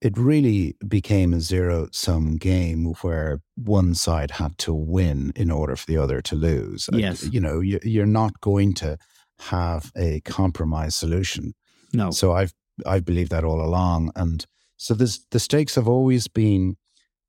it 0.00 0.16
really 0.18 0.76
became 0.86 1.32
a 1.32 1.40
zero 1.40 1.88
sum 1.92 2.36
game 2.36 2.92
where 3.00 3.40
one 3.56 3.94
side 3.94 4.32
had 4.32 4.58
to 4.58 4.74
win 4.74 5.32
in 5.34 5.50
order 5.50 5.74
for 5.74 5.86
the 5.86 5.96
other 5.96 6.20
to 6.20 6.34
lose. 6.34 6.88
Yes, 6.92 7.24
you 7.32 7.40
know, 7.40 7.60
you, 7.60 8.02
are 8.02 8.06
not 8.06 8.40
going 8.40 8.74
to 8.74 8.98
have 9.38 9.90
a 9.96 10.20
compromise 10.20 10.94
solution. 10.94 11.54
No. 11.92 12.10
So 12.10 12.32
I've 12.32 12.52
I 12.84 13.00
believe 13.00 13.30
that 13.30 13.44
all 13.44 13.60
along, 13.60 14.10
and 14.14 14.44
so 14.76 14.94
this 14.94 15.24
the 15.30 15.40
stakes 15.40 15.76
have 15.76 15.88
always 15.88 16.28
been 16.28 16.76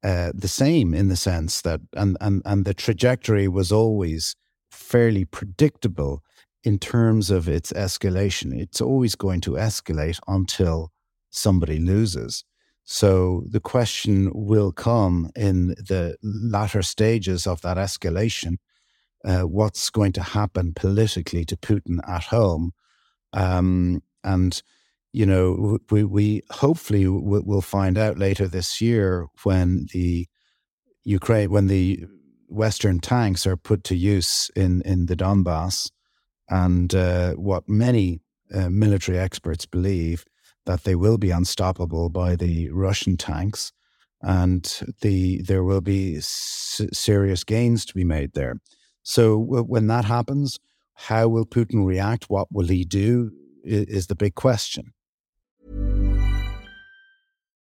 uh, 0.04 0.32
the 0.36 0.50
same 0.50 0.94
in 0.94 1.08
the 1.08 1.16
sense 1.16 1.62
that 1.62 1.80
and 1.94 2.18
and 2.20 2.42
and 2.46 2.66
the 2.66 2.74
trajectory 2.74 3.48
was 3.48 3.72
always 3.72 4.36
fairly 4.72 5.24
predictable 5.24 6.22
in 6.64 6.78
terms 6.80 7.32
of 7.32 7.48
its 7.48 7.72
escalation. 7.74 8.54
It's 8.54 8.82
always 8.82 9.16
going 9.16 9.42
to 9.42 9.52
escalate 9.52 10.20
until 10.28 10.92
somebody 11.38 11.80
loses. 11.80 12.44
So 12.84 13.44
the 13.50 13.60
question 13.60 14.32
will 14.34 14.72
come 14.72 15.30
in 15.36 15.70
the 15.70 16.18
latter 16.24 16.82
stages 16.82 17.46
of 17.46 17.62
that 17.62 17.78
escalation 17.78 18.58
uh, 19.26 19.42
what's 19.42 19.90
going 19.90 20.14
to 20.14 20.24
happen 20.24 20.74
politically 20.74 21.44
to 21.46 21.58
Putin 21.58 22.00
at 22.08 22.24
home. 22.24 22.72
Um, 23.34 24.02
and 24.24 24.62
you 25.12 25.26
know, 25.26 25.80
we, 25.90 26.04
we 26.04 26.44
hopefully 26.52 27.08
will 27.08 27.62
find 27.62 27.98
out 27.98 28.18
later 28.18 28.48
this 28.48 28.82
year 28.82 29.28
when 29.44 29.88
the 29.94 30.28
Ukraine, 31.04 31.50
when 31.50 31.68
the 31.68 32.06
Western 32.48 33.00
tanks 33.00 33.48
are 33.48 33.58
put 33.58 33.84
to 33.86 33.96
use 33.96 34.52
in, 34.56 34.82
in 34.84 35.08
the 35.08 35.16
Donbass, 35.16 35.90
and 36.50 36.94
uh, 36.94 37.34
what 37.34 37.68
many 37.68 38.22
uh, 38.54 38.70
military 38.70 39.18
experts 39.18 39.66
believe 39.66 40.24
that 40.68 40.84
they 40.84 40.96
will 40.96 41.18
be 41.18 41.32
unstoppable 41.32 42.10
by 42.10 42.36
the 42.36 42.70
Russian 42.72 43.18
tanks, 43.18 43.74
and 44.22 44.64
the 45.02 45.42
there 45.42 45.64
will 45.64 45.82
be 45.82 46.18
s- 46.18 46.82
serious 46.94 47.44
gains 47.44 47.86
to 47.86 47.96
be 47.96 48.04
made 48.04 48.34
there. 48.34 48.60
So 49.04 49.40
w- 49.40 49.64
when 49.64 49.88
that 49.88 50.06
happens, 50.06 50.60
how 50.94 51.28
will 51.30 51.46
Putin 51.46 51.86
react? 51.86 52.26
What 52.30 52.52
will 52.52 52.68
he 52.68 52.84
do? 52.86 53.32
is 53.70 54.08
the 54.08 54.16
big 54.16 54.36
question. 54.36 54.94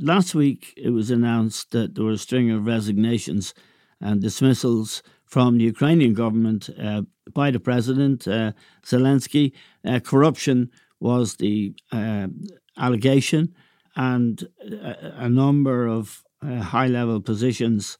Last 0.00 0.32
week, 0.32 0.74
it 0.76 0.90
was 0.90 1.10
announced 1.10 1.72
that 1.72 1.96
there 1.96 2.04
were 2.04 2.12
a 2.12 2.18
string 2.18 2.52
of 2.52 2.66
resignations 2.66 3.52
and 4.00 4.20
dismissals 4.22 5.02
from 5.24 5.58
the 5.58 5.64
Ukrainian 5.64 6.14
government 6.14 6.70
uh, 6.80 7.02
by 7.34 7.50
the 7.50 7.58
president, 7.58 8.28
uh, 8.28 8.52
Zelensky. 8.84 9.52
Uh, 9.84 9.98
corruption 9.98 10.70
was 11.00 11.36
the 11.36 11.74
uh, 11.90 12.28
allegation, 12.76 13.54
and 13.96 14.48
a, 14.62 15.24
a 15.24 15.28
number 15.28 15.88
of 15.88 16.22
uh, 16.42 16.60
high 16.60 16.86
level 16.86 17.20
positions 17.20 17.98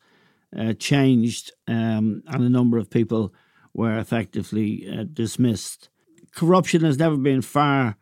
uh, 0.57 0.75
changed, 0.75 1.51
um, 1.67 2.23
and 2.29 2.45
a 2.45 2.49
number 2.49 2.79
of 2.79 2.91
people 2.91 3.35
were 3.75 3.99
effectively 3.99 4.89
uh, 4.89 5.03
dismissed. 5.13 5.89
Corruption 6.33 6.83
has 6.83 6.97
never 6.97 7.17
been 7.17 7.43
far 7.43 7.97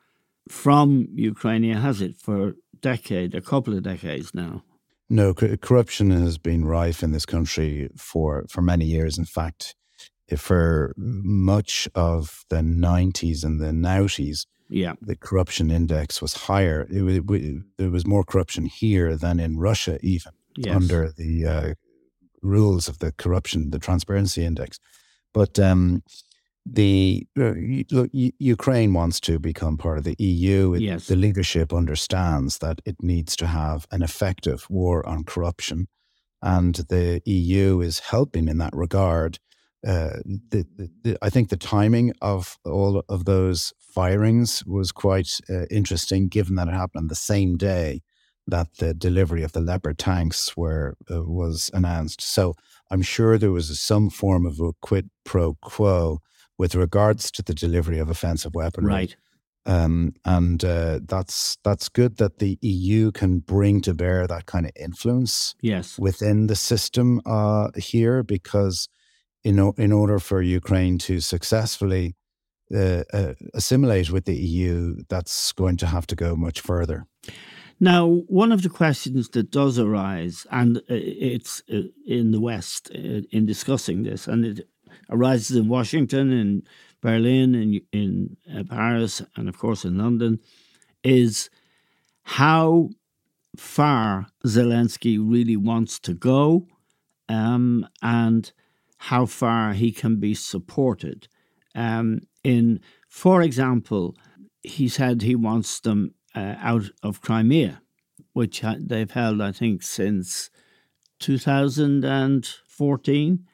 from 0.49 1.09
Ukraine, 1.15 1.73
has 1.73 2.01
it, 2.03 2.17
for 2.17 2.57
decade, 2.87 3.35
a 3.35 3.41
couple 3.41 3.75
of 3.77 3.83
decades 3.83 4.33
now? 4.33 4.63
No, 5.09 5.35
corruption 5.35 6.11
has 6.11 6.39
been 6.39 6.65
rife 6.65 7.03
in 7.03 7.13
this 7.13 7.27
country 7.27 7.91
for, 7.97 8.45
for 8.49 8.63
many 8.63 8.85
years. 8.85 9.19
In 9.19 9.25
fact, 9.25 9.75
for 10.37 10.93
much 10.97 11.89
of 11.95 12.45
the 12.49 12.57
90s 12.57 13.45
and 13.45 13.61
the 13.61 13.73
90s, 13.91 14.47
yeah. 14.69 14.95
the 15.01 15.17
corruption 15.17 15.71
index 15.71 16.21
was 16.21 16.35
higher. 16.49 16.87
It, 16.91 17.03
it, 17.03 17.25
it, 17.31 17.63
there 17.77 17.91
was 17.91 18.07
more 18.07 18.25
corruption 18.25 18.67
here 18.67 19.17
than 19.17 19.39
in 19.41 19.59
Russia, 19.59 19.99
even 20.03 20.33
yes. 20.57 20.75
under 20.75 21.13
the 21.17 21.47
uh, 21.47 21.75
rules 22.43 22.89
of 22.89 22.99
the 22.99 23.13
corruption, 23.13 23.71
the 23.71 23.79
transparency 23.79 24.45
index. 24.45 24.79
But 25.33 25.59
um, 25.59 26.03
the 26.69 27.27
uh, 27.39 27.55
look, 27.93 28.11
Ukraine 28.13 28.93
wants 28.93 29.21
to 29.21 29.39
become 29.39 29.79
part 29.79 29.99
of 29.99 30.05
the 30.05 30.17
EU. 30.19 30.75
It, 30.75 30.83
yes. 30.83 31.07
The 31.07 31.17
leadership 31.17 31.73
understands 31.73 32.59
that 32.59 32.81
it 32.85 32.97
needs 33.01 33.37
to 33.37 33.47
have 33.47 33.87
an 33.93 34.03
effective 34.03 34.67
war 34.69 35.07
on 35.09 35.25
corruption, 35.25 35.87
and 36.43 36.75
the 36.75 37.23
EU 37.25 37.81
is 37.81 38.01
helping 38.01 38.49
in 38.49 38.59
that 38.59 38.75
regard. 38.75 39.39
Uh, 39.87 40.19
the, 40.25 40.67
the, 40.77 40.91
the, 41.03 41.19
I 41.23 41.31
think 41.31 41.49
the 41.49 41.57
timing 41.57 42.13
of 42.21 42.59
all 42.65 43.05
of 43.09 43.25
those 43.25 43.73
firings 43.79 44.65
was 44.67 44.91
quite 44.91 45.39
uh, 45.49 45.67
interesting, 45.71 46.27
given 46.29 46.57
that 46.57 46.67
it 46.67 46.75
happened 46.75 47.03
on 47.03 47.09
the 47.09 47.15
same 47.15 47.57
day 47.57 48.03
that 48.49 48.69
the 48.79 48.95
delivery 48.95 49.43
of 49.43 49.53
the 49.53 49.61
Leopard 49.61 49.99
tanks 49.99 50.57
were 50.57 50.97
uh, 51.11 51.23
was 51.23 51.71
announced. 51.73 52.21
So 52.21 52.55
I'm 52.91 53.03
sure 53.03 53.39
there 53.39 53.53
was 53.53 53.79
some 53.79 54.11
form 54.11 54.47
of 54.47 54.61
a 54.61 54.73
quid 54.81 55.11
pro 55.25 55.57
quo 55.63 56.21
with 56.59 56.75
regards 56.75 57.31
to 57.33 57.43
the 57.43 57.55
delivery 57.55 57.99
of 57.99 58.09
offensive 58.09 58.55
weaponry. 58.55 58.93
Right. 58.93 59.17
Um, 59.67 60.15
and 60.25 60.65
uh, 60.65 61.01
that's 61.05 61.59
that's 61.65 61.89
good 61.89 62.19
that 62.19 62.39
the 62.39 62.57
EU 62.63 63.11
can 63.11 63.41
bring 63.41 63.81
to 63.81 63.95
bear 63.95 64.27
that 64.29 64.47
kind 64.47 64.65
of 64.65 64.71
influence 64.77 65.57
yes. 65.61 65.99
within 65.99 66.47
the 66.47 66.55
system 66.55 67.21
uh, 67.27 67.71
here 67.77 68.23
because 68.23 68.89
in, 69.43 69.59
in 69.77 69.93
order 69.93 70.21
for 70.21 70.41
Ukraine 70.41 70.99
to 70.99 71.19
successfully 71.21 72.15
uh, 72.75 73.05
uh, 73.13 73.35
assimilate 73.55 74.11
with 74.11 74.25
the 74.25 74.37
EU, 74.37 74.97
that's 75.09 75.53
going 75.53 75.77
to 75.77 75.87
have 75.87 76.07
to 76.09 76.17
go 76.17 76.35
much 76.35 76.61
further. 76.61 77.07
Now, 77.79 78.07
one 78.27 78.51
of 78.51 78.63
the 78.63 78.69
questions 78.69 79.29
that 79.31 79.51
does 79.51 79.79
arise, 79.79 80.47
and 80.51 80.79
uh, 80.79 80.81
it's 80.89 81.63
uh, 81.73 81.83
in 82.07 82.33
the 82.33 82.41
West 82.41 82.91
in 82.91 83.47
discussing 83.47 84.03
this, 84.03 84.27
and 84.27 84.45
it 84.45 84.69
arises 85.11 85.57
in 85.57 85.69
Washington, 85.69 86.33
in 86.33 86.63
Berlin, 87.01 87.55
in, 87.55 87.81
in 87.93 88.37
Paris, 88.69 89.23
and 89.37 89.49
of 89.49 89.59
course 89.59 89.85
in 89.85 89.99
London, 89.99 90.41
is 91.05 91.51
how 92.23 92.89
far 93.57 94.27
Zelensky 94.45 95.19
really 95.21 95.57
wants 95.57 95.99
to 96.01 96.15
go 96.15 96.67
um, 97.29 97.87
and 98.03 98.53
how 98.99 99.27
far 99.27 99.73
he 99.73 99.93
can 99.93 100.19
be 100.19 100.35
supported. 100.35 101.29
Um, 101.75 102.21
in, 102.43 102.81
for 103.09 103.43
example, 103.43 104.17
he 104.63 104.89
said 104.89 105.23
he 105.23 105.37
wants 105.37 105.81
them 105.81 106.15
uh, 106.35 106.55
out 106.59 106.91
of 107.03 107.21
Crimea, 107.21 107.83
which 108.33 108.63
they've 108.79 109.11
held, 109.11 109.41
I 109.41 109.53
think, 109.53 109.83
since 109.83 110.51
2014. 111.21 113.45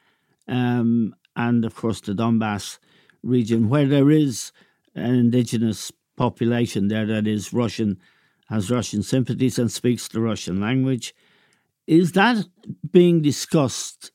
Um, 0.47 1.15
and 1.35 1.65
of 1.65 1.75
course, 1.75 2.01
the 2.01 2.13
Donbass 2.13 2.79
region, 3.21 3.69
where 3.69 3.87
there 3.87 4.11
is 4.11 4.51
an 4.95 5.15
indigenous 5.15 5.91
population 6.15 6.87
there 6.87 7.05
that 7.05 7.27
is 7.27 7.53
Russian, 7.53 7.99
has 8.49 8.69
Russian 8.69 9.03
sympathies 9.03 9.57
and 9.57 9.71
speaks 9.71 10.07
the 10.07 10.21
Russian 10.21 10.59
language. 10.59 11.15
Is 11.87 12.11
that 12.13 12.45
being 12.91 13.21
discussed 13.21 14.11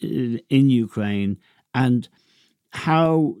in 0.00 0.70
Ukraine? 0.70 1.38
And 1.74 2.08
how 2.70 3.36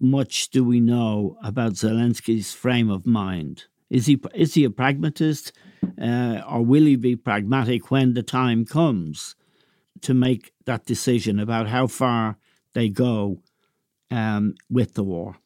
much 0.00 0.50
do 0.50 0.64
we 0.64 0.80
know 0.80 1.36
about 1.42 1.72
Zelensky's 1.72 2.52
frame 2.52 2.90
of 2.90 3.06
mind? 3.06 3.64
Is 3.90 4.06
he 4.06 4.20
is 4.34 4.54
he 4.54 4.64
a 4.64 4.70
pragmatist, 4.70 5.52
uh, 6.00 6.42
or 6.48 6.62
will 6.62 6.84
he 6.84 6.96
be 6.96 7.16
pragmatic 7.16 7.90
when 7.90 8.14
the 8.14 8.22
time 8.22 8.66
comes 8.66 9.34
to 10.02 10.14
make 10.14 10.52
that 10.66 10.84
decision 10.84 11.40
about 11.40 11.68
how 11.68 11.86
far 11.86 12.36
they 12.74 12.88
go 12.88 13.42
um, 14.10 14.54
with 14.70 14.94
the 14.94 15.04
war? 15.04 15.36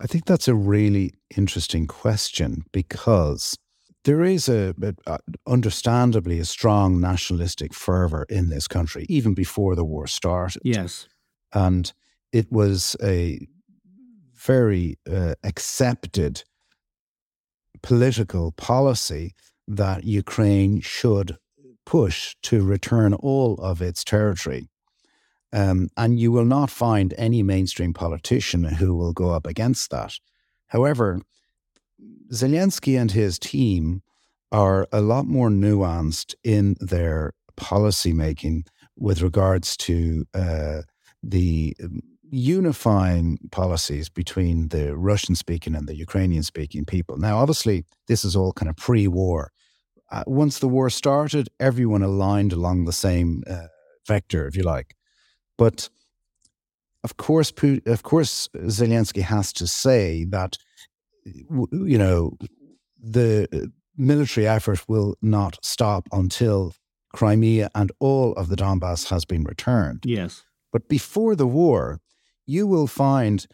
I 0.00 0.06
think 0.06 0.24
that's 0.24 0.48
a 0.48 0.54
really 0.54 1.14
interesting 1.36 1.86
question 1.86 2.64
because 2.72 3.56
there 4.04 4.22
is 4.22 4.48
a, 4.48 4.74
a, 5.06 5.18
understandably 5.46 6.38
a 6.38 6.44
strong 6.44 7.00
nationalistic 7.00 7.72
fervor 7.72 8.26
in 8.28 8.50
this 8.50 8.68
country 8.68 9.06
even 9.08 9.34
before 9.34 9.74
the 9.74 9.84
war 9.84 10.06
started. 10.06 10.60
Yes, 10.64 11.08
and 11.52 11.92
it 12.32 12.50
was 12.50 12.96
a 13.02 13.46
very 14.34 14.98
uh, 15.10 15.34
accepted 15.42 16.42
political 17.82 18.52
policy 18.52 19.34
that 19.66 20.04
Ukraine 20.04 20.80
should 20.80 21.38
push 21.86 22.34
to 22.42 22.62
return 22.62 23.14
all 23.14 23.54
of 23.56 23.80
its 23.80 24.04
territory. 24.04 24.68
Um, 25.54 25.88
and 25.96 26.18
you 26.18 26.32
will 26.32 26.44
not 26.44 26.68
find 26.68 27.14
any 27.16 27.42
mainstream 27.42 27.94
politician 27.94 28.64
who 28.64 28.96
will 28.96 29.12
go 29.12 29.30
up 29.30 29.46
against 29.46 29.90
that. 29.92 30.18
However, 30.66 31.20
Zelensky 32.32 33.00
and 33.00 33.12
his 33.12 33.38
team 33.38 34.02
are 34.50 34.88
a 34.92 35.00
lot 35.00 35.26
more 35.26 35.48
nuanced 35.50 36.34
in 36.42 36.76
their 36.80 37.32
policy 37.56 38.12
making 38.12 38.64
with 38.96 39.22
regards 39.22 39.76
to 39.76 40.26
uh, 40.34 40.82
the 41.22 41.76
unifying 42.30 43.38
policies 43.52 44.08
between 44.08 44.68
the 44.68 44.96
Russian 44.96 45.36
speaking 45.36 45.76
and 45.76 45.86
the 45.86 45.96
Ukrainian 45.96 46.42
speaking 46.42 46.84
people. 46.84 47.16
Now, 47.16 47.38
obviously, 47.38 47.84
this 48.08 48.24
is 48.24 48.34
all 48.34 48.52
kind 48.52 48.68
of 48.68 48.76
pre 48.76 49.06
war. 49.06 49.52
Uh, 50.10 50.24
once 50.26 50.58
the 50.58 50.68
war 50.68 50.90
started, 50.90 51.48
everyone 51.60 52.02
aligned 52.02 52.52
along 52.52 52.84
the 52.84 52.92
same 52.92 53.42
uh, 53.48 53.68
vector, 54.06 54.46
if 54.48 54.56
you 54.56 54.64
like. 54.64 54.94
But 55.56 55.88
of 57.04 57.16
course, 57.16 57.52
of 57.86 58.02
course, 58.02 58.48
Zelensky 58.56 59.22
has 59.22 59.52
to 59.54 59.66
say 59.66 60.24
that, 60.30 60.56
you 61.24 61.98
know, 61.98 62.36
the 62.98 63.70
military 63.96 64.48
effort 64.48 64.88
will 64.88 65.16
not 65.20 65.58
stop 65.62 66.08
until 66.12 66.74
Crimea 67.12 67.70
and 67.74 67.92
all 68.00 68.32
of 68.32 68.48
the 68.48 68.56
Donbass 68.56 69.10
has 69.10 69.24
been 69.24 69.44
returned. 69.44 70.04
Yes. 70.04 70.44
But 70.72 70.88
before 70.88 71.36
the 71.36 71.46
war, 71.46 72.00
you 72.46 72.66
will 72.66 72.86
find 72.86 73.46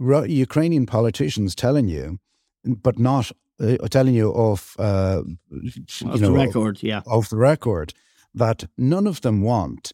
Ukrainian 0.00 0.86
politicians 0.86 1.54
telling 1.54 1.88
you, 1.88 2.18
but 2.64 2.98
not 2.98 3.30
uh, 3.60 3.76
telling 3.88 4.14
you 4.14 4.30
off, 4.30 4.78
uh, 4.78 5.22
off 5.22 6.02
know, 6.02 6.16
the 6.16 6.32
record, 6.32 6.82
yeah, 6.82 7.02
off 7.06 7.28
the 7.28 7.36
record, 7.36 7.92
that 8.34 8.64
none 8.76 9.06
of 9.06 9.20
them 9.20 9.42
want 9.42 9.92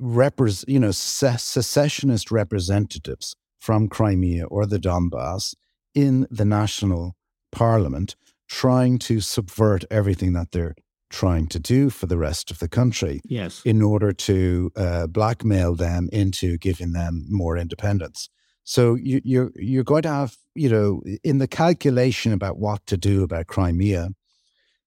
repres- 0.00 0.64
you 0.66 0.80
know, 0.80 0.90
secessionist 0.90 2.30
representatives 2.30 3.36
from 3.58 3.88
Crimea 3.88 4.46
or 4.46 4.66
the 4.66 4.78
Donbass 4.78 5.54
in 5.94 6.26
the 6.30 6.44
national 6.44 7.16
parliament 7.52 8.16
trying 8.48 8.98
to 8.98 9.20
subvert 9.20 9.84
everything 9.90 10.32
that 10.32 10.52
they're 10.52 10.74
trying 11.10 11.46
to 11.48 11.58
do 11.58 11.90
for 11.90 12.06
the 12.06 12.16
rest 12.16 12.50
of 12.50 12.58
the 12.58 12.68
country. 12.68 13.20
Yes. 13.24 13.62
In 13.64 13.82
order 13.82 14.12
to 14.12 14.70
uh, 14.76 15.06
blackmail 15.08 15.74
them 15.74 16.08
into 16.12 16.56
giving 16.56 16.92
them 16.92 17.26
more 17.28 17.56
independence. 17.56 18.28
So 18.64 18.94
you, 18.94 19.20
you're 19.24 19.50
you're 19.56 19.84
going 19.84 20.02
to 20.02 20.10
have 20.10 20.36
you 20.54 20.68
know 20.68 21.02
in 21.24 21.38
the 21.38 21.48
calculation 21.48 22.32
about 22.32 22.58
what 22.58 22.86
to 22.86 22.96
do 22.96 23.24
about 23.24 23.48
Crimea, 23.48 24.10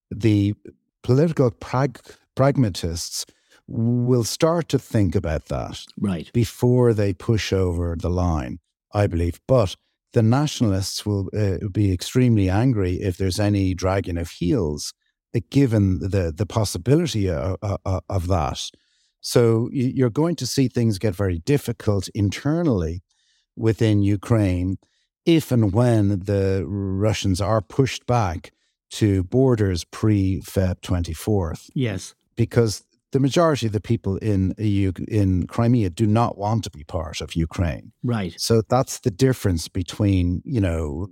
the 0.09 0.53
political 1.03 1.51
prag- 1.51 1.99
pragmatists 2.35 3.25
will 3.67 4.23
start 4.23 4.67
to 4.69 4.79
think 4.79 5.15
about 5.15 5.45
that 5.45 5.85
right 5.97 6.31
before 6.33 6.93
they 6.93 7.13
push 7.13 7.53
over 7.53 7.95
the 7.97 8.09
line, 8.09 8.59
I 8.93 9.07
believe. 9.07 9.39
But 9.47 9.75
the 10.13 10.23
nationalists 10.23 11.05
will 11.05 11.29
uh, 11.37 11.67
be 11.71 11.91
extremely 11.91 12.49
angry 12.49 12.95
if 13.01 13.17
there's 13.17 13.39
any 13.39 13.73
dragging 13.73 14.17
of 14.17 14.29
heels, 14.29 14.93
uh, 15.35 15.39
given 15.49 15.99
the 15.99 16.33
the 16.35 16.45
possibility 16.45 17.29
of, 17.29 17.57
of, 17.61 18.01
of 18.09 18.27
that. 18.27 18.69
So 19.21 19.69
you're 19.71 20.09
going 20.09 20.35
to 20.35 20.45
see 20.45 20.67
things 20.67 20.99
get 20.99 21.15
very 21.15 21.39
difficult 21.39 22.09
internally 22.13 23.03
within 23.55 24.01
Ukraine 24.01 24.77
if 25.25 25.51
and 25.51 25.71
when 25.71 26.19
the 26.19 26.65
Russians 26.67 27.39
are 27.39 27.61
pushed 27.61 28.05
back 28.05 28.51
to 28.91 29.23
borders 29.23 29.85
pre 29.85 30.41
Feb 30.41 30.81
24th. 30.81 31.69
Yes. 31.73 32.13
Because 32.35 32.83
the 33.13 33.19
majority 33.19 33.67
of 33.67 33.71
the 33.71 33.79
people 33.79 34.17
in 34.17 34.53
in 35.07 35.47
Crimea 35.47 35.89
do 35.91 36.07
not 36.07 36.37
want 36.37 36.63
to 36.63 36.71
be 36.71 36.83
part 36.83 37.21
of 37.21 37.35
Ukraine. 37.35 37.93
Right. 38.01 38.33
So 38.37 38.63
that's 38.67 38.99
the 38.99 39.11
difference 39.11 39.69
between, 39.69 40.41
you 40.43 40.59
know, 40.59 41.07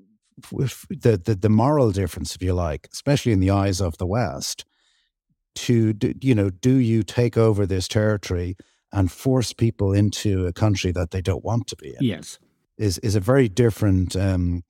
the, 0.50 1.22
the, 1.24 1.36
the 1.36 1.50
moral 1.50 1.92
difference, 1.92 2.36
if 2.36 2.42
you 2.42 2.54
like, 2.54 2.90
especially 2.92 3.32
in 3.32 3.40
the 3.40 3.52
eyes 3.52 3.80
of 3.80 3.98
the 3.98 4.08
West, 4.08 4.66
to, 5.54 5.94
you 6.22 6.34
know, 6.34 6.50
do 6.50 6.76
you 6.92 7.04
take 7.04 7.38
over 7.38 7.68
this 7.68 7.88
territory 7.88 8.56
and 8.92 9.12
force 9.12 9.54
people 9.54 9.94
into 9.94 10.48
a 10.48 10.54
country 10.54 10.92
that 10.92 11.12
they 11.12 11.22
don't 11.22 11.46
want 11.46 11.68
to 11.68 11.76
be 11.76 11.90
in? 11.90 11.98
Yes. 12.00 12.40
Is, 12.78 12.98
is 13.00 13.16
a 13.16 13.20
very 13.20 13.48
different 13.48 14.16
um, 14.16 14.64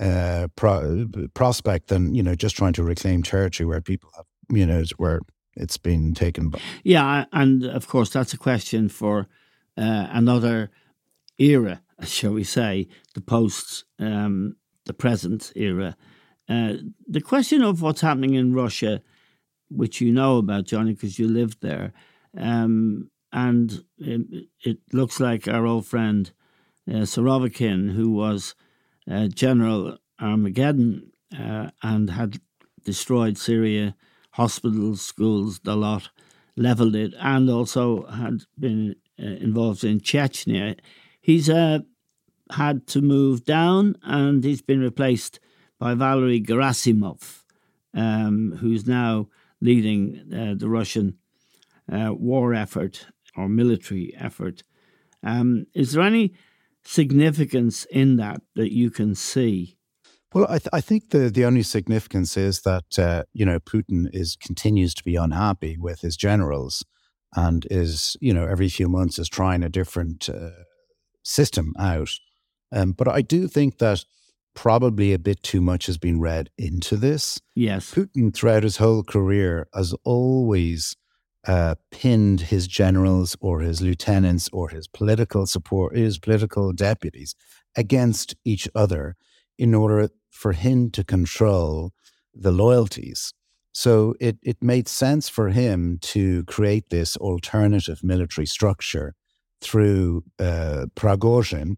uh, 0.00 0.48
pro- 0.56 1.06
prospect 1.34 1.88
than, 1.88 2.14
you 2.14 2.22
know, 2.22 2.34
just 2.34 2.56
trying 2.56 2.72
to 2.72 2.82
reclaim 2.82 3.22
territory 3.22 3.66
where 3.66 3.82
people 3.82 4.10
have, 4.16 4.26
you 4.48 4.64
know, 4.64 4.82
where 4.96 5.20
it's 5.56 5.76
been 5.76 6.14
taken 6.14 6.48
by. 6.48 6.60
Yeah, 6.84 7.26
and 7.32 7.64
of 7.64 7.88
course 7.88 8.10
that's 8.10 8.32
a 8.32 8.38
question 8.38 8.88
for 8.88 9.28
uh, 9.76 10.06
another 10.10 10.70
era, 11.38 11.82
shall 12.04 12.32
we 12.32 12.44
say, 12.44 12.88
the 13.14 13.20
post, 13.20 13.84
um, 13.98 14.56
the 14.86 14.94
present 14.94 15.52
era. 15.56 15.96
Uh, 16.48 16.74
the 17.06 17.20
question 17.20 17.62
of 17.62 17.82
what's 17.82 18.00
happening 18.00 18.34
in 18.34 18.54
Russia, 18.54 19.02
which 19.70 20.00
you 20.00 20.12
know 20.12 20.38
about, 20.38 20.64
Johnny, 20.64 20.92
because 20.92 21.18
you 21.18 21.28
lived 21.28 21.62
there, 21.62 21.92
um, 22.36 23.10
and 23.32 23.84
it, 23.98 24.48
it, 24.62 24.78
looks 24.92 25.18
like 25.18 25.48
our 25.48 25.64
old 25.64 25.86
friend 25.86 26.32
uh, 26.88 27.04
Surovikin, 27.06 27.92
who 27.92 28.10
was 28.10 28.54
uh, 29.10 29.28
General 29.28 29.96
Armageddon 30.20 31.12
uh, 31.38 31.70
and 31.82 32.10
had 32.10 32.40
destroyed 32.84 33.38
Syria 33.38 33.94
hospitals, 34.32 35.02
schools, 35.02 35.60
the 35.60 35.76
lot, 35.76 36.10
leveled 36.56 36.94
it, 36.94 37.14
and 37.18 37.48
also 37.48 38.06
had 38.06 38.42
been 38.58 38.96
uh, 39.18 39.24
involved 39.24 39.84
in 39.84 40.00
Chechnya. 40.00 40.78
He's 41.20 41.48
uh, 41.48 41.80
had 42.50 42.86
to 42.88 43.00
move 43.00 43.44
down, 43.44 43.96
and 44.02 44.44
he's 44.44 44.62
been 44.62 44.80
replaced 44.80 45.40
by 45.78 45.94
Valery 45.94 46.40
Gerasimov, 46.40 47.44
um, 47.94 48.56
who's 48.60 48.86
now 48.86 49.28
leading 49.60 50.32
uh, 50.34 50.54
the 50.56 50.68
Russian 50.68 51.18
uh, 51.90 52.12
war 52.12 52.54
effort 52.54 53.06
or 53.36 53.48
military 53.48 54.14
effort. 54.16 54.62
Um, 55.22 55.66
is 55.74 55.92
there 55.92 56.02
any 56.02 56.34
significance 56.84 57.84
in 57.86 58.16
that 58.16 58.42
that 58.54 58.72
you 58.72 58.90
can 58.90 59.14
see? 59.14 59.76
Well, 60.34 60.46
I, 60.48 60.58
th- 60.58 60.70
I 60.72 60.80
think 60.80 61.10
the, 61.10 61.30
the 61.30 61.44
only 61.44 61.62
significance 61.62 62.36
is 62.36 62.62
that 62.62 62.98
uh, 62.98 63.24
you 63.32 63.44
know 63.44 63.60
Putin 63.60 64.08
is 64.12 64.36
continues 64.36 64.94
to 64.94 65.04
be 65.04 65.16
unhappy 65.16 65.76
with 65.78 66.00
his 66.00 66.16
generals, 66.16 66.84
and 67.34 67.66
is 67.70 68.16
you 68.20 68.32
know 68.32 68.46
every 68.46 68.68
few 68.68 68.88
months 68.88 69.18
is 69.18 69.28
trying 69.28 69.62
a 69.62 69.68
different 69.68 70.28
uh, 70.28 70.50
system 71.22 71.74
out. 71.78 72.10
Um, 72.72 72.92
but 72.92 73.08
I 73.08 73.20
do 73.20 73.46
think 73.46 73.78
that 73.78 74.04
probably 74.54 75.12
a 75.12 75.18
bit 75.18 75.42
too 75.42 75.60
much 75.60 75.86
has 75.86 75.98
been 75.98 76.20
read 76.20 76.50
into 76.56 76.96
this. 76.96 77.40
Yes, 77.54 77.92
Putin 77.92 78.34
throughout 78.34 78.62
his 78.62 78.78
whole 78.78 79.02
career 79.02 79.68
has 79.74 79.94
always 80.04 80.96
uh, 81.46 81.74
pinned 81.90 82.40
his 82.42 82.66
generals 82.66 83.36
or 83.40 83.60
his 83.60 83.82
lieutenants 83.82 84.48
or 84.52 84.70
his 84.70 84.88
political 84.88 85.46
support, 85.46 85.96
his 85.96 86.18
political 86.18 86.72
deputies 86.72 87.34
against 87.76 88.34
each 88.44 88.68
other 88.74 89.16
in 89.58 89.74
order 89.74 90.08
for 90.32 90.52
him 90.52 90.90
to 90.90 91.04
control 91.04 91.92
the 92.34 92.50
loyalties. 92.50 93.32
So 93.72 94.14
it, 94.18 94.38
it 94.42 94.62
made 94.62 94.88
sense 94.88 95.28
for 95.28 95.50
him 95.50 95.98
to 96.02 96.44
create 96.44 96.90
this 96.90 97.16
alternative 97.18 98.02
military 98.02 98.46
structure 98.46 99.14
through 99.60 100.24
uh, 100.40 100.86
Prigozhin, 100.96 101.76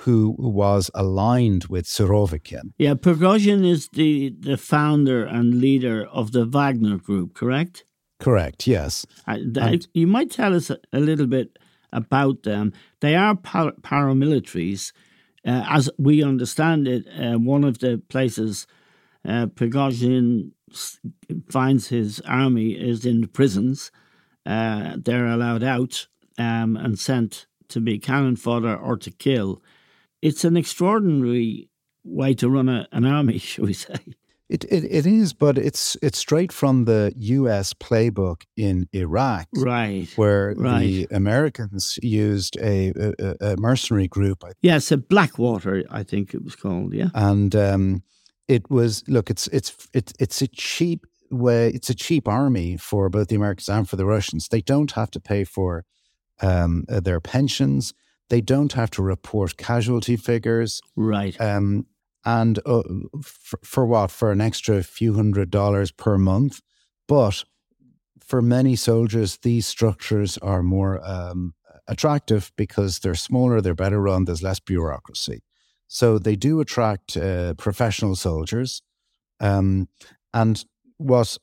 who 0.00 0.36
was 0.38 0.90
aligned 0.94 1.64
with 1.64 1.86
Surovikin. 1.86 2.72
Yeah, 2.78 2.94
Prigozhin 2.94 3.66
is 3.66 3.88
the, 3.88 4.34
the 4.38 4.56
founder 4.56 5.24
and 5.24 5.60
leader 5.60 6.06
of 6.06 6.32
the 6.32 6.44
Wagner 6.44 6.98
Group, 6.98 7.34
correct? 7.34 7.84
Correct, 8.20 8.66
yes. 8.66 9.04
Uh, 9.26 9.38
th- 9.54 9.88
you 9.92 10.06
might 10.06 10.30
tell 10.30 10.54
us 10.54 10.70
a, 10.70 10.78
a, 10.92 11.00
little 11.00 11.26
bit 11.26 11.58
about 11.92 12.44
them. 12.44 12.72
They 13.00 13.14
are 13.14 13.34
par- 13.34 13.74
paramilitaries 13.82 14.92
uh, 15.46 15.64
as 15.68 15.88
we 15.96 16.22
understand 16.22 16.88
it, 16.88 17.06
uh, 17.18 17.38
one 17.38 17.62
of 17.62 17.78
the 17.78 18.02
places 18.08 18.66
uh, 19.26 19.46
Prigozhin 19.46 20.50
finds 21.48 21.88
his 21.88 22.20
army 22.20 22.72
is 22.72 23.06
in 23.06 23.20
the 23.20 23.28
prisons. 23.28 23.92
Uh, 24.44 24.96
they're 24.98 25.26
allowed 25.26 25.62
out 25.62 26.08
um, 26.38 26.76
and 26.76 26.98
sent 26.98 27.46
to 27.68 27.80
be 27.80 27.98
cannon 27.98 28.36
fodder 28.36 28.76
or 28.76 28.96
to 28.96 29.10
kill. 29.10 29.62
It's 30.20 30.44
an 30.44 30.56
extraordinary 30.56 31.68
way 32.04 32.34
to 32.34 32.48
run 32.48 32.68
a, 32.68 32.88
an 32.92 33.04
army, 33.04 33.38
shall 33.38 33.66
we 33.66 33.72
say. 33.72 33.98
It, 34.48 34.64
it 34.64 34.84
it 34.84 35.06
is, 35.06 35.32
but 35.32 35.58
it's 35.58 35.96
it's 36.02 36.18
straight 36.18 36.52
from 36.52 36.84
the 36.84 37.12
U.S. 37.16 37.74
playbook 37.74 38.42
in 38.56 38.88
Iraq, 38.92 39.48
right? 39.56 40.06
Where 40.14 40.54
right. 40.56 40.80
the 40.80 41.08
Americans 41.10 41.98
used 42.00 42.56
a, 42.58 42.92
a, 43.18 43.34
a, 43.40 43.56
mercenary 43.56 44.06
group. 44.06 44.44
Yes, 44.62 44.92
a 44.92 44.98
Blackwater, 44.98 45.82
I 45.90 46.04
think 46.04 46.32
it 46.32 46.44
was 46.44 46.54
called. 46.54 46.94
Yeah, 46.94 47.08
and 47.12 47.56
um, 47.56 48.02
it 48.46 48.70
was 48.70 49.02
look, 49.08 49.30
it's 49.30 49.48
it's 49.48 49.88
it's 49.92 50.12
it's 50.20 50.40
a 50.40 50.46
cheap 50.46 51.06
way. 51.30 51.70
It's 51.70 51.90
a 51.90 51.94
cheap 51.94 52.28
army 52.28 52.76
for 52.76 53.08
both 53.08 53.26
the 53.26 53.36
Americans 53.36 53.68
and 53.68 53.88
for 53.88 53.96
the 53.96 54.06
Russians. 54.06 54.46
They 54.46 54.60
don't 54.60 54.92
have 54.92 55.10
to 55.10 55.20
pay 55.20 55.42
for 55.42 55.84
um, 56.40 56.84
their 56.88 57.20
pensions. 57.20 57.94
They 58.28 58.40
don't 58.40 58.72
have 58.72 58.90
to 58.92 59.02
report 59.02 59.56
casualty 59.56 60.16
figures. 60.16 60.80
Right. 60.96 61.40
Um, 61.40 61.86
and 62.26 62.58
uh, 62.66 62.82
for, 63.22 63.58
for 63.62 63.86
what? 63.86 64.10
For 64.10 64.32
an 64.32 64.40
extra 64.40 64.82
few 64.82 65.14
hundred 65.14 65.50
dollars 65.50 65.92
per 65.92 66.18
month. 66.18 66.60
But 67.08 67.44
for 68.20 68.42
many 68.42 68.74
soldiers 68.74 69.38
these 69.38 69.66
structures 69.66 70.36
are 70.38 70.62
more 70.62 71.00
um, 71.08 71.54
attractive 71.86 72.50
because 72.56 72.98
they're 72.98 73.14
smaller 73.14 73.60
they're 73.60 73.74
better 73.74 74.02
run 74.02 74.24
there's 74.24 74.42
less 74.42 74.60
bureaucracy. 74.60 75.42
So 75.88 76.18
they 76.18 76.34
do 76.34 76.60
attract 76.60 77.16
uh, 77.16 77.54
professional 77.54 78.16
soldiers 78.16 78.82
um, 79.38 79.88
and 80.34 80.64
what 80.96 81.38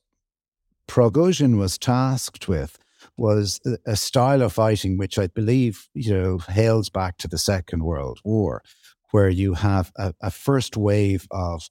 Prigozhin 0.90 1.58
was 1.58 1.78
tasked 1.78 2.50
with 2.50 2.78
was 3.16 3.62
a 3.86 3.96
style 3.96 4.42
of 4.42 4.52
fighting 4.52 4.98
which 4.98 5.18
I 5.18 5.28
believe 5.28 5.88
you 5.94 6.14
know 6.14 6.38
hails 6.40 6.90
back 6.90 7.18
to 7.20 7.28
the 7.30 7.38
Second 7.38 7.84
World 7.84 8.20
War, 8.26 8.62
where 9.14 9.30
you 9.30 9.54
have 9.54 9.92
a, 9.96 10.12
a 10.24 10.32
first 10.32 10.76
wave 10.76 11.28
of 11.30 11.70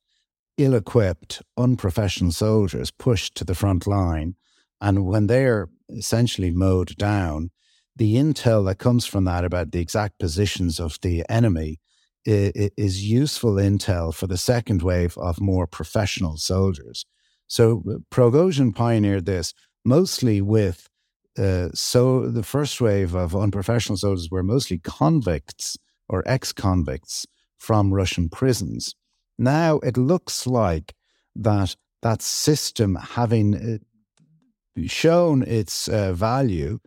ill 0.57 0.74
equipped, 0.74 1.42
unprofessional 1.59 2.31
soldiers 2.31 2.92
pushed 2.92 3.35
to 3.35 3.44
the 3.44 3.55
front 3.55 3.85
line. 3.85 4.37
And 4.81 5.07
when 5.07 5.26
they're 5.26 5.68
essentially 5.88 6.52
mowed 6.52 6.96
down, 6.96 7.50
the 7.96 8.14
intel 8.14 8.64
that 8.66 8.78
comes 8.78 9.07
from 9.07 9.24
that 9.24 9.44
about 9.44 9.72
the 9.72 9.81
exact 9.81 10.20
positions 10.20 10.78
of 10.78 10.98
the 11.02 11.24
enemy 11.28 11.81
is 12.24 13.02
useful 13.02 13.55
intel 13.55 14.14
for 14.14 14.28
the 14.28 14.38
second 14.38 14.81
wave 14.83 15.18
of 15.18 15.40
more 15.40 15.66
professional 15.66 16.37
soldiers. 16.37 17.05
So 17.48 17.83
uh, 17.90 18.70
pioneered 18.72 19.26
this 19.26 19.52
mostly 19.85 20.40
with 20.40 20.88
uh, 21.37 21.70
so 21.74 22.28
the 22.28 22.44
first 22.44 22.81
wave 22.81 23.16
of 23.16 23.35
unprofessional 23.35 23.96
soldiers 23.96 24.28
were 24.31 24.44
mostly 24.44 24.78
convicts 24.78 25.76
or 26.09 26.22
ex-convicts 26.26 27.26
from 27.62 27.94
Russian 27.94 28.29
prisons. 28.29 28.96
Now 29.38 29.79
it 29.79 29.96
looks 29.96 30.46
like 30.46 30.94
that 31.37 31.77
that 32.03 32.20
system, 32.20 32.96
having 32.96 33.55
uh, 33.55 33.79
shown 34.87 35.44
its 35.44 35.87
uh, 35.88 36.12
value, 36.12 36.81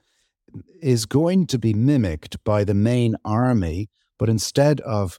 is 0.82 1.06
going 1.06 1.48
to 1.48 1.58
be 1.58 1.74
mimicked 1.74 2.44
by 2.44 2.66
the 2.66 2.74
main 2.74 3.16
army, 3.24 3.90
but 4.20 4.30
instead 4.30 4.82
of 4.82 5.18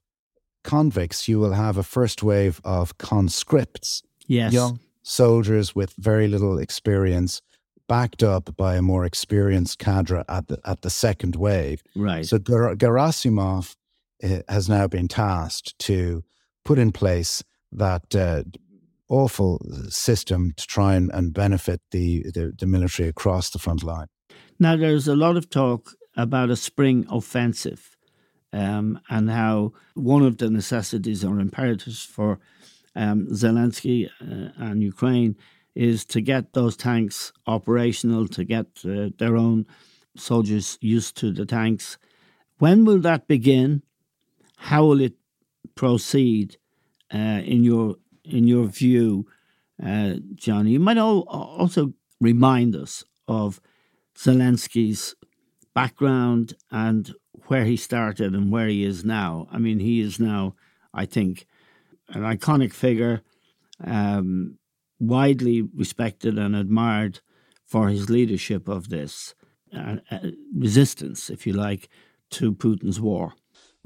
convicts, 0.63 1.27
you 1.27 1.39
will 1.39 1.55
have 1.55 1.79
a 1.79 1.83
first 1.83 2.23
wave 2.23 2.61
of 2.63 2.99
conscripts. 2.99 4.03
Yes. 4.27 4.53
Young 4.53 4.81
soldiers 5.03 5.75
with 5.75 5.95
very 5.97 6.29
little 6.29 6.59
experience, 6.59 7.41
backed 7.89 8.23
up 8.23 8.55
by 8.57 8.75
a 8.77 8.83
more 8.83 9.07
experienced 9.07 9.79
cadre 9.79 10.23
at 10.29 10.49
the 10.49 10.59
at 10.65 10.83
the 10.83 10.91
second 10.91 11.35
wave. 11.37 11.83
Right. 11.95 12.27
So 12.27 12.39
Ger- 12.39 12.77
Gerasimov 12.77 13.77
has 14.49 14.69
now 14.69 14.87
been 14.87 15.09
tasked 15.09 15.79
to 15.79 16.25
put 16.65 16.79
in 16.79 16.93
place 16.93 17.43
that 17.73 18.15
uh, 18.15 18.43
awful 19.09 19.61
system 19.89 20.53
to 20.57 20.67
try 20.67 20.95
and, 20.95 21.11
and 21.13 21.33
benefit 21.33 21.81
the, 21.91 22.23
the, 22.35 22.53
the 22.59 22.67
military 22.67 23.09
across 23.09 23.51
the 23.51 23.59
front 23.59 23.83
line. 23.83 24.07
Now, 24.59 24.77
there's 24.77 25.07
a 25.09 25.17
lot 25.17 25.37
of 25.37 25.51
talk 25.51 25.93
about 26.17 26.51
a 26.51 26.57
spring 26.57 27.07
offensive 27.11 27.97
um, 28.53 29.01
and 29.11 29.31
how 29.31 29.73
one 29.95 30.23
of 30.23 30.39
the 30.39 30.51
necessities 30.51 31.25
or 31.25 31.39
imperatives 31.41 32.05
for 32.05 32.39
um, 32.95 33.27
Zelensky 33.31 34.09
uh, 34.21 34.51
and 34.57 34.83
Ukraine 34.83 35.37
is 35.75 36.07
to 36.07 36.23
get 36.23 36.55
those 36.55 36.77
tanks 36.77 37.33
operational, 37.47 38.27
to 38.29 38.45
get 38.45 38.67
uh, 38.85 39.11
their 39.19 39.37
own 39.37 39.67
soldiers 40.17 40.79
used 40.81 41.17
to 41.19 41.31
the 41.31 41.45
tanks. 41.45 41.99
When 42.59 42.87
will 42.87 43.01
that 43.01 43.29
begin? 43.29 43.83
How 44.57 44.85
will 44.85 45.01
it 45.01 45.15
proceed 45.75 46.59
uh, 47.13 47.43
in 47.45 47.65
your 47.65 47.97
in 48.25 48.47
your 48.49 48.67
view, 48.67 49.27
uh, 49.83 50.15
Johnny? 50.35 50.73
You 50.73 50.81
might 50.81 50.99
also 50.99 51.93
remind 52.21 52.75
us 52.75 53.05
of 53.29 53.61
Zelensky's 54.17 55.15
background 55.75 56.55
and 56.71 57.13
where 57.47 57.65
he 57.65 57.77
started 57.77 58.35
and 58.35 58.51
where 58.51 58.67
he 58.69 58.85
is 58.85 59.05
now. 59.05 59.47
I 59.53 59.59
mean, 59.59 59.79
he 59.79 60.01
is 60.01 60.19
now, 60.19 60.55
I 60.93 61.05
think, 61.05 61.47
an 62.09 62.23
iconic 62.23 62.73
figure, 62.73 63.21
um, 63.85 64.59
widely 64.99 65.63
respected 65.63 66.39
and 66.39 66.57
admired 66.57 67.21
for 67.67 67.89
his 67.89 68.09
leadership 68.09 68.69
of 68.69 68.89
this 68.89 69.35
uh, 69.77 69.97
uh, 70.11 70.19
resistance, 70.55 71.29
if 71.31 71.47
you 71.47 71.53
like, 71.53 71.89
to 72.31 72.53
Putin's 72.53 73.01
war. 73.01 73.35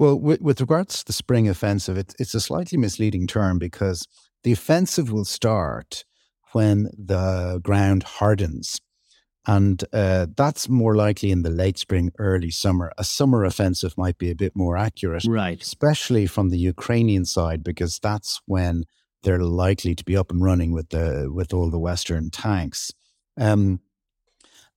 Well, 0.01 0.19
with, 0.19 0.41
with 0.41 0.59
regards 0.59 0.97
to 0.97 1.05
the 1.05 1.13
spring 1.13 1.47
offensive, 1.47 1.95
it, 1.95 2.15
it's 2.17 2.33
a 2.33 2.41
slightly 2.41 2.75
misleading 2.75 3.27
term 3.27 3.59
because 3.59 4.07
the 4.43 4.51
offensive 4.51 5.11
will 5.11 5.25
start 5.25 6.05
when 6.53 6.89
the 6.97 7.61
ground 7.61 8.01
hardens. 8.01 8.81
And 9.45 9.83
uh, 9.93 10.25
that's 10.35 10.67
more 10.67 10.95
likely 10.95 11.29
in 11.29 11.43
the 11.43 11.51
late 11.51 11.77
spring, 11.77 12.11
early 12.17 12.49
summer. 12.49 12.91
A 12.97 13.03
summer 13.03 13.43
offensive 13.43 13.95
might 13.95 14.17
be 14.17 14.31
a 14.31 14.35
bit 14.35 14.55
more 14.55 14.75
accurate, 14.75 15.23
right? 15.27 15.61
Especially 15.61 16.25
from 16.25 16.49
the 16.49 16.57
Ukrainian 16.57 17.23
side, 17.23 17.63
because 17.63 17.99
that's 17.99 18.41
when 18.47 18.85
they're 19.21 19.43
likely 19.43 19.93
to 19.93 20.03
be 20.03 20.17
up 20.17 20.31
and 20.31 20.43
running 20.43 20.71
with 20.71 20.89
the 20.89 21.29
with 21.31 21.53
all 21.53 21.69
the 21.69 21.77
Western 21.77 22.31
tanks. 22.31 22.91
Um, 23.39 23.81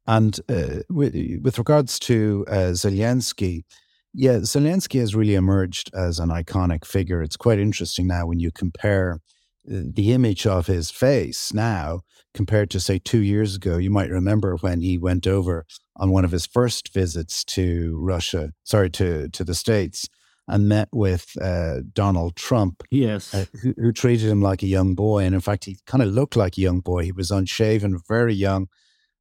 and 0.07 0.39
uh, 0.51 0.81
with, 0.91 1.15
with, 1.41 1.57
regards 1.57 1.99
to 2.01 2.45
uh, 2.47 2.73
Zelensky, 2.75 3.65
yeah, 4.14 4.37
Zelensky 4.37 5.00
has 5.00 5.14
really 5.14 5.35
emerged 5.35 5.90
as 5.94 6.18
an 6.18 6.29
iconic 6.29 6.85
figure. 6.85 7.22
It's 7.22 7.37
quite 7.37 7.59
interesting 7.59 8.07
now 8.07 8.27
when 8.27 8.38
you 8.38 8.50
compare 8.53 9.20
the 9.66 10.12
image 10.12 10.46
of 10.46 10.66
his 10.66 10.90
face 10.90 11.53
now 11.53 12.03
compared 12.35 12.70
to 12.70 12.81
say 12.81 12.98
two 12.98 13.20
years 13.20 13.57
ago 13.57 13.79
you 13.79 13.90
might 13.90 14.11
remember 14.11 14.57
when 14.57 14.83
he 14.83 14.98
went 14.98 15.27
over 15.27 15.64
on 15.96 16.11
one 16.11 16.24
of 16.24 16.33
his 16.33 16.44
first 16.44 16.92
visits 16.92 17.44
to 17.44 17.96
russia 17.98 18.53
sorry 18.62 18.90
to 18.90 19.29
to 19.31 19.42
the 19.42 19.55
states 19.55 20.07
and 20.46 20.68
met 20.68 20.88
with 20.92 21.33
uh, 21.40 21.77
donald 21.94 22.37
trump 22.37 22.83
yes. 22.90 23.33
uh, 23.33 23.46
who, 23.62 23.72
who, 23.79 23.92
treated 23.92 24.29
him 24.29 24.42
like 24.42 24.62
a 24.62 24.66
young 24.66 24.94
boy. 24.94 25.24
And 25.24 25.35
in 25.35 25.40
fact 25.40 25.64
he 25.64 25.79
kind 25.87 26.03
of 26.03 26.11
looked 26.11 26.37
like 26.37 26.59
a 26.59 26.61
young 26.61 26.81
boy. 26.81 27.05
He 27.05 27.12
was 27.12 27.31
unshaven 27.31 27.98
very 28.07 28.35
young. 28.35 28.66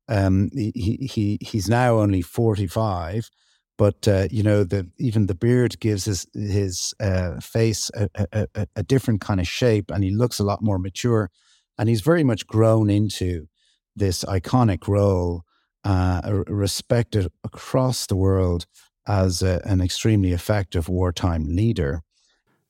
Um, 0.10 0.49
he, 0.53 1.08
he 1.10 1.38
he's 1.41 1.69
now 1.69 1.99
only 1.99 2.21
45 2.21 3.29
but 3.78 4.08
uh, 4.08 4.28
you 4.30 4.44
know 4.44 4.64
the 4.64 4.90
even 4.98 5.26
the 5.26 5.36
beard 5.36 5.80
gives 5.80 6.06
his 6.06 6.28
his 6.34 6.94
uh, 7.00 7.40
face 7.40 7.90
a, 7.96 8.10
a, 8.32 8.68
a, 8.76 8.84
different 8.84 9.22
kind 9.22 9.40
of 9.40 9.48
shape, 9.48 9.90
and 9.92 10.04
he 10.04 10.12
looks 10.12 10.40
a 10.40 10.44
lot 10.44 10.62
more 10.62 10.78
mature, 10.78 11.32
and 11.78 11.90
he's 11.90 12.02
very 12.02 12.24
much 12.24 12.46
grown 12.46 12.90
into 12.90 13.48
this 13.96 14.24
iconic 14.26 14.88
role, 14.88 15.44
uh, 15.84 16.44
respected 16.48 17.32
across 17.44 18.06
the 18.06 18.16
world 18.16 18.66
as 19.08 19.42
a, 19.42 19.62
an 19.66 19.82
extremely 19.82 20.32
effective 20.32 20.88
wartime 20.90 21.44
leader. 21.56 22.02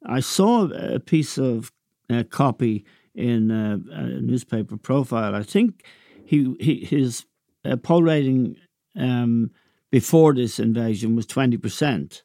I 0.05 0.19
saw 0.19 0.67
a 0.71 0.99
piece 0.99 1.37
of 1.37 1.71
uh, 2.09 2.23
copy 2.29 2.85
in 3.15 3.51
a, 3.51 3.79
uh, 3.91 3.99
a, 3.99 4.21
newspaper 4.21 4.77
profile. 4.77 5.35
I 5.35 5.43
think 5.43 5.85
he, 6.25 6.55
he 6.59 6.85
his 6.85 7.25
uh, 7.63 7.77
poll 7.77 8.03
rating. 8.03 8.55
Um, 8.95 9.51
before 9.93 10.33
this 10.33 10.59
invasion 10.59 11.15
was 11.15 11.27
20% 11.27 12.23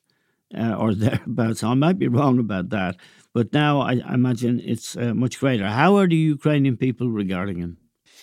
uh, 0.57 0.75
or 0.77 0.95
thereabouts. 1.05 1.63
I 1.63 1.75
might 1.75 1.99
be 1.99 2.09
wrong 2.09 2.39
about 2.39 2.71
that, 2.71 2.97
but 3.35 3.53
now 3.53 3.83
I, 3.83 4.01
I 4.07 4.15
imagine 4.15 4.63
it's 4.65 4.97
uh, 4.97 5.13
much 5.13 5.39
greater. 5.39 5.67
How 5.67 5.99
are 5.99 6.09
the 6.09 6.17
Ukrainian 6.17 6.79
people 6.79 7.11
regarding 7.11 7.59
him? 7.59 7.77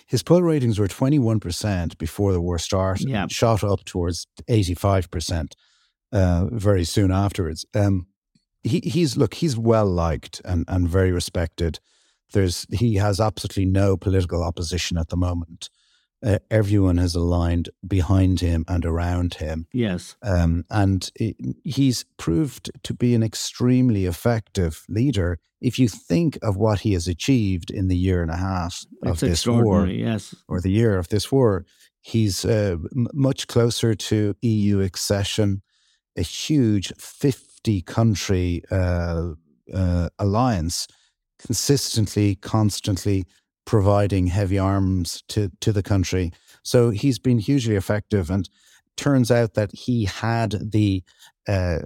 His 0.08 0.24
poll 0.24 0.42
ratings 0.42 0.80
were 0.80 0.88
21% 0.88 2.00
before 2.00 2.34
the 2.34 2.42
war 2.42 2.58
started, 2.58 3.08
yeah. 3.08 3.28
shot 3.30 3.64
up 3.64 3.86
towards 3.86 4.26
85% 4.50 5.52
uh, 6.12 6.46
very 6.52 6.84
soon 6.84 7.12
afterwards. 7.12 7.68
Um, 7.76 8.08
he, 8.64 8.80
he's 8.80 9.16
look, 9.16 9.36
he's 9.36 9.56
well 9.56 9.86
liked 9.86 10.42
and, 10.44 10.66
and 10.68 10.90
very 10.90 11.12
respected. 11.12 11.80
There's 12.34 12.66
he 12.72 12.96
has 12.96 13.20
absolutely 13.20 13.66
no 13.66 13.96
political 13.96 14.44
opposition 14.44 14.98
at 14.98 15.10
the 15.10 15.18
moment 15.18 15.70
uh, 16.26 16.40
everyone 16.50 16.98
has 16.98 17.14
aligned 17.14 17.70
behind 17.88 18.40
him 18.40 18.66
and 18.68 18.84
around 18.84 19.36
him. 19.36 19.68
Yes. 19.72 20.16
Um, 20.24 20.66
and 20.72 21.10
it, 21.16 21.36
he's 21.64 22.06
proved 22.18 22.72
to 22.84 22.94
be 22.94 23.14
an 23.14 23.22
extremely 23.22 24.06
effective 24.06 24.84
leader. 24.90 25.38
If 25.62 25.78
you 25.78 25.88
think 25.88 26.40
of 26.42 26.58
what 26.58 26.80
he 26.80 26.94
has 26.94 27.08
achieved 27.08 27.70
in 27.70 27.90
the 27.90 27.98
year 27.98 28.24
and 28.24 28.32
a 28.32 28.38
half 28.38 28.86
of 29.04 29.20
this 29.20 29.46
war, 29.46 29.86
yes. 29.86 30.34
or 30.48 30.60
the 30.60 30.72
year 30.72 30.98
of 30.98 31.10
this 31.10 31.32
war, 31.32 31.66
he's 32.02 32.44
uh, 32.44 32.78
m- 32.96 33.08
much 33.14 33.48
closer 33.48 33.94
to 33.94 34.36
EU 34.42 34.82
accession, 34.82 35.62
a 36.18 36.24
huge 36.24 36.92
50 36.98 37.84
country 37.84 38.64
uh, 38.72 39.34
uh, 39.74 40.10
alliance, 40.18 40.88
consistently, 41.40 42.36
constantly 42.36 43.26
providing 43.66 44.28
heavy 44.28 44.60
arms 44.60 45.24
to, 45.28 45.52
to 45.62 45.72
the 45.72 45.84
country. 45.84 46.32
So 46.64 46.92
he's 46.92 47.20
been 47.20 47.40
hugely 47.40 47.76
effective. 47.76 48.30
And 48.30 48.50
turns 48.96 49.32
out 49.32 49.56
that 49.56 49.72
he 49.74 50.06
had 50.06 50.72
the, 50.72 51.04
uh, 51.48 51.80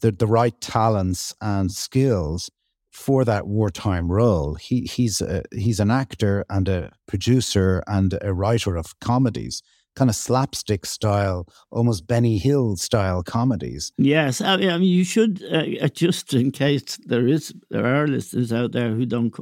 the, 0.00 0.14
the 0.16 0.26
right 0.26 0.58
talents 0.60 1.34
and 1.40 1.70
skills 1.70 2.50
for 2.90 3.24
that 3.24 3.46
wartime 3.46 4.10
role. 4.10 4.54
He, 4.54 4.82
he's, 4.82 5.20
a, 5.20 5.42
he's 5.52 5.80
an 5.80 5.90
actor 5.90 6.44
and 6.48 6.68
a 6.68 6.92
producer 7.06 7.82
and 7.86 8.18
a 8.22 8.32
writer 8.32 8.76
of 8.76 8.98
comedies 9.00 9.62
kind 9.96 10.10
of 10.10 10.14
slapstick 10.14 10.86
style, 10.86 11.48
almost 11.70 12.06
Benny 12.06 12.38
Hill 12.38 12.76
style 12.76 13.22
comedies. 13.22 13.92
Yes, 13.96 14.40
I 14.40 14.56
mean, 14.58 14.82
you 14.82 15.04
should 15.04 15.42
uh, 15.50 15.88
just 15.88 16.34
in 16.34 16.52
case 16.52 16.98
there 17.06 17.26
is 17.26 17.52
there 17.70 17.86
are 17.86 18.06
listeners 18.06 18.52
out 18.52 18.72
there 18.72 18.90
who 18.90 19.06
don't 19.06 19.34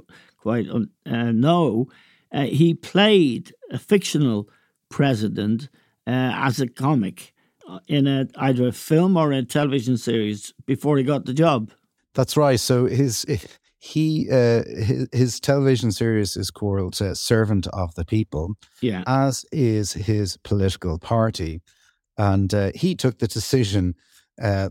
quite 0.44 0.68
uh, 0.68 1.32
know, 1.32 1.88
uh, 2.30 2.42
he 2.42 2.74
played 2.74 3.54
a 3.70 3.78
fictional 3.78 4.46
president 4.90 5.70
uh, 6.06 6.32
as 6.36 6.60
a 6.60 6.68
comic 6.68 7.32
uh, 7.66 7.80
in 7.88 8.06
a, 8.06 8.28
either 8.36 8.68
a 8.68 8.72
film 8.72 9.16
or 9.16 9.32
a 9.32 9.42
television 9.42 9.96
series 9.96 10.52
before 10.66 10.98
he 10.98 11.02
got 11.02 11.24
the 11.24 11.32
job. 11.32 11.72
That's 12.12 12.36
right. 12.36 12.60
So 12.60 12.84
his 12.84 13.24
he 13.78 14.28
uh, 14.30 14.64
his, 14.64 15.08
his, 15.12 15.40
television 15.40 15.92
series 15.92 16.36
is 16.36 16.50
called 16.50 17.00
uh, 17.00 17.14
Servant 17.14 17.66
of 17.68 17.94
the 17.94 18.04
People, 18.04 18.54
yeah, 18.82 19.02
as 19.06 19.46
is 19.50 19.94
his 19.94 20.36
political 20.36 20.98
party, 20.98 21.62
and 22.18 22.52
uh, 22.52 22.70
he 22.74 22.94
took 22.94 23.18
the 23.18 23.26
decision. 23.26 23.94
Uh, 24.40 24.68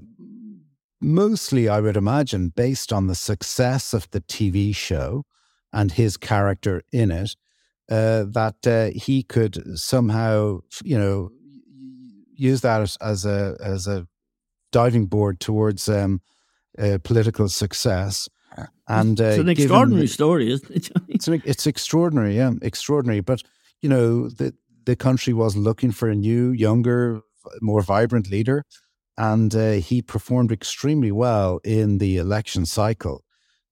mostly, 1.01 1.67
I 1.67 1.79
would 1.79 1.97
imagine, 1.97 2.53
based 2.55 2.93
on 2.93 3.07
the 3.07 3.15
success 3.15 3.93
of 3.93 4.09
the 4.11 4.21
TV 4.21 4.75
show, 4.75 5.25
and 5.73 5.91
his 5.91 6.15
character 6.15 6.83
in 6.91 7.11
it, 7.11 7.35
uh, 7.89 8.23
that 8.29 8.65
uh, 8.65 8.97
he 8.97 9.23
could 9.23 9.77
somehow, 9.77 10.59
you 10.83 10.97
know, 10.97 11.31
use 12.35 12.61
that 12.61 12.81
as, 12.81 12.95
as 13.01 13.25
a 13.25 13.57
as 13.61 13.87
a 13.87 14.07
diving 14.71 15.05
board 15.07 15.39
towards 15.39 15.89
um, 15.89 16.21
uh, 16.77 16.97
political 17.03 17.49
success. 17.49 18.29
And 18.87 19.19
it's 19.19 19.39
an 19.39 19.49
extraordinary 19.49 20.07
story, 20.07 20.51
isn't 20.51 20.69
it? 20.69 20.89
it's 21.07 21.27
an, 21.27 21.41
it's 21.45 21.65
extraordinary, 21.65 22.35
yeah, 22.35 22.51
extraordinary. 22.61 23.21
But 23.21 23.41
you 23.81 23.89
know, 23.89 24.29
the 24.29 24.53
the 24.85 24.95
country 24.95 25.33
was 25.33 25.55
looking 25.55 25.91
for 25.91 26.09
a 26.09 26.15
new, 26.15 26.51
younger, 26.51 27.21
more 27.61 27.81
vibrant 27.81 28.29
leader, 28.29 28.65
and 29.17 29.55
uh, 29.55 29.73
he 29.73 30.01
performed 30.01 30.51
extremely 30.51 31.11
well 31.11 31.59
in 31.63 31.97
the 31.97 32.17
election 32.17 32.65
cycle. 32.65 33.23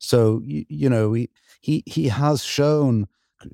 So 0.01 0.41
you, 0.43 0.65
you 0.67 0.89
know, 0.89 1.13
he 1.13 1.29
he 1.61 1.83
he 1.85 2.09
has 2.09 2.43
shown 2.43 3.07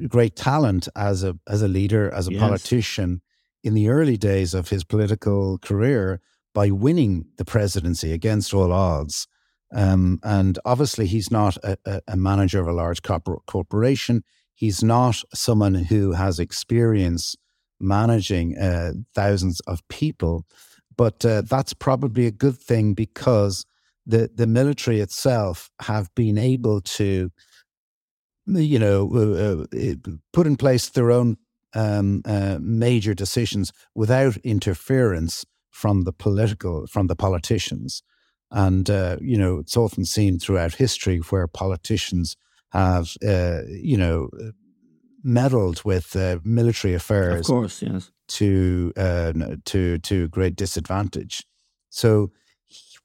great 0.08 0.36
talent 0.36 0.88
as 0.96 1.24
a 1.24 1.38
as 1.48 1.62
a 1.62 1.68
leader, 1.68 2.12
as 2.14 2.28
a 2.28 2.32
Yes. 2.32 2.40
politician 2.42 3.22
in 3.64 3.74
the 3.74 3.90
early 3.90 4.18
days 4.18 4.54
of 4.54 4.70
his 4.70 4.84
political 4.84 5.58
career 5.60 6.22
by 6.54 6.72
winning 6.72 7.26
the 7.38 7.46
presidency 7.46 8.14
against 8.14 8.54
all 8.54 8.72
odds. 8.72 9.28
Um, 9.74 10.20
and 10.24 10.58
obviously, 10.64 11.06
he's 11.08 11.30
not 11.30 11.58
a, 11.64 11.78
a, 11.86 12.02
a 12.08 12.18
manager 12.18 12.62
of 12.62 12.68
a 12.68 12.74
large 12.74 13.02
corpor- 13.02 13.46
corporation. 13.46 14.24
He's 14.56 14.82
not 14.82 15.22
someone 15.34 15.76
who 15.76 16.14
has 16.14 16.40
experience 16.40 17.36
managing 17.80 18.58
uh, 18.58 18.94
thousands 19.14 19.60
of 19.68 19.86
people. 19.90 20.46
But 20.96 21.24
uh, 21.26 21.42
that's 21.42 21.74
probably 21.74 22.26
a 22.26 22.32
good 22.32 22.58
thing 22.58 22.94
because 22.94 23.66
the, 24.08 24.30
the 24.34 24.48
military 24.48 25.02
itself 25.02 25.70
have 25.82 26.10
been 26.16 26.38
able 26.38 26.82
to, 26.82 27.30
you 28.46 28.80
know, 28.80 29.10
uh, 29.14 29.78
uh, 29.78 29.96
put 30.32 30.48
in 30.48 30.56
place 30.56 30.90
their 30.90 31.12
own 31.12 31.38
um, 31.74 32.22
uh, 32.26 32.58
major 32.62 33.14
decisions 33.14 33.72
without 33.94 34.38
interference 34.38 35.46
from 35.70 36.06
the 36.06 36.14
political, 36.14 36.88
from 36.88 37.08
the 37.08 37.16
politicians. 37.16 38.02
And, 38.50 38.90
uh, 38.90 39.18
you 39.20 39.38
know, 39.38 39.60
it's 39.60 39.76
often 39.76 40.06
seen 40.06 40.40
throughout 40.40 40.76
history 40.76 41.18
where 41.18 41.48
politicians 41.48 42.38
have, 42.72 43.16
uh, 43.28 43.64
you 43.68 43.98
know, 43.98 44.30
meddled 45.24 45.84
with 45.84 46.16
uh, 46.16 46.38
military 46.44 46.94
affairs 46.94 47.42
Of 47.42 47.46
course, 47.48 47.82
yes. 47.82 48.12
to 48.30 48.94
uh, 48.96 49.34
to 49.66 50.00
to 50.00 50.28
great 50.30 50.56
disadvantage. 50.56 51.44
So 51.90 52.32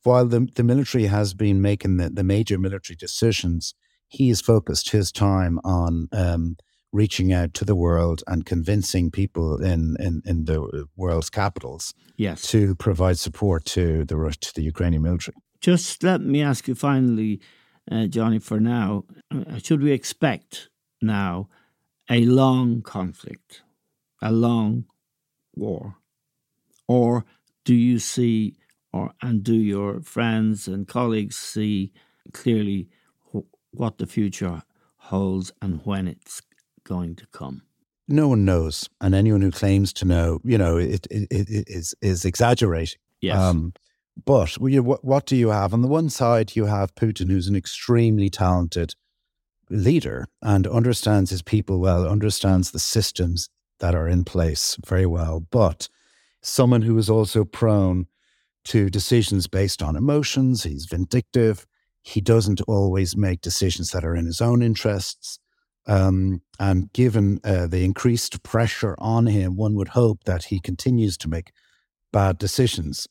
while 0.03 0.27
the 0.27 0.49
the 0.55 0.65
military 0.65 1.07
has 1.07 1.35
been 1.35 1.61
making 1.61 1.97
the, 1.99 2.11
the 2.11 2.25
major 2.25 2.59
military 2.59 2.97
decisions, 2.97 3.75
he 4.09 4.29
has 4.29 4.41
focused 4.41 4.91
his 4.91 5.13
time 5.13 5.59
on 5.65 6.09
um, 6.13 6.57
reaching 6.93 7.33
out 7.33 7.55
to 7.55 7.65
the 7.65 7.75
world 7.75 8.23
and 8.27 8.45
convincing 8.45 9.11
people 9.11 9.57
in 9.63 9.97
in, 9.99 10.23
in 10.25 10.45
the 10.45 10.87
world's 10.97 11.31
capitals 11.31 11.95
Yes. 12.17 12.43
to 12.51 12.75
provide 12.75 13.19
support 13.19 13.65
to 13.67 14.05
the 14.05 14.37
to 14.41 14.53
the 14.55 14.63
Ukrainian 14.63 15.03
military. 15.03 15.37
Just 15.61 16.03
let 16.03 16.21
me 16.21 16.43
ask 16.43 16.69
you 16.69 16.75
finally, 16.75 17.41
uh, 17.91 18.07
Johnny, 18.07 18.39
for 18.39 18.61
now, 18.61 19.05
uh, 19.31 19.59
should 19.59 19.83
we 19.83 19.93
expect 19.93 20.69
now 21.01 21.49
a 22.11 22.25
long 22.25 22.83
conflict, 22.83 23.63
a 24.21 24.33
long 24.33 24.85
war? 25.55 25.97
Or 26.89 27.25
do 27.65 27.75
you 27.75 27.99
see, 27.99 28.57
or 28.93 29.13
and 29.23 29.43
do 29.43 29.55
your 29.55 30.01
friends 30.01 30.69
and 30.69 30.87
colleagues 30.87 31.37
see 31.37 31.93
clearly 32.33 32.89
wh- 33.33 33.53
what 33.73 33.99
the 33.99 34.07
future 34.07 34.63
holds 34.97 35.53
and 35.61 35.81
when 35.85 36.07
it's 36.07 36.43
going 36.85 37.17
to 37.17 37.27
come? 37.33 37.63
No 38.09 38.29
one 38.29 38.45
knows, 38.45 38.89
and 39.01 39.15
anyone 39.15 39.41
who 39.41 39.51
claims 39.51 39.93
to 39.95 40.05
know, 40.05 40.41
you 40.45 40.59
know, 40.59 40.77
it, 40.77 41.07
it, 41.11 41.29
it 41.31 41.65
is 41.69 41.95
is 42.03 42.25
exaggerating. 42.25 42.99
Yes. 43.21 43.39
Um, 43.39 43.73
but 44.27 44.59
you, 44.61 44.83
what, 44.83 45.05
what 45.05 45.25
do 45.25 45.37
you 45.37 45.49
have? 45.49 45.73
On 45.73 45.81
the 45.81 45.89
one 45.89 46.11
side, 46.11 46.55
you 46.55 46.67
have 46.67 46.95
Putin, 46.95 47.31
who's 47.31 47.49
an 47.49 47.57
extremely 47.57 48.29
talented 48.29 48.95
leader 49.71 50.27
and 50.43 50.67
understands 50.67 51.31
his 51.31 51.41
people 51.41 51.81
well, 51.81 52.07
understands 52.07 52.73
the 52.73 52.79
systems 52.79 53.49
that 53.79 53.95
are 53.95 54.07
in 54.07 54.25
place 54.25 54.77
very 54.87 55.07
well, 55.07 55.41
but 55.41 55.89
someone 56.43 56.83
who 56.83 56.99
is 56.99 57.09
also 57.09 57.45
prone 57.45 58.07
to 58.65 58.91
decisions 58.91 59.47
based 59.47 59.83
on 59.83 59.97
emotions. 59.97 60.65
He's 60.65 60.87
vindictive. 60.87 61.67
He 62.03 62.21
doesn't 62.21 62.61
always 62.63 63.17
make 63.17 63.41
decisions 63.41 63.91
that 63.91 64.05
are 64.05 64.17
in 64.17 64.27
his 64.27 64.41
own 64.41 64.63
interests. 64.63 65.39
Um, 65.87 66.43
and 66.61 66.93
given 66.93 67.41
uh, 67.45 67.67
the 67.67 67.85
increased 67.85 68.43
pressure 68.43 68.95
on 68.99 69.27
him, 69.27 69.57
one 69.57 69.75
would 69.75 69.89
hope 69.89 70.25
that 70.25 70.45
he 70.45 70.61
continues 70.61 71.17
to 71.19 71.29
make 71.29 71.53
bad 72.13 72.39
decisions. 72.39 73.09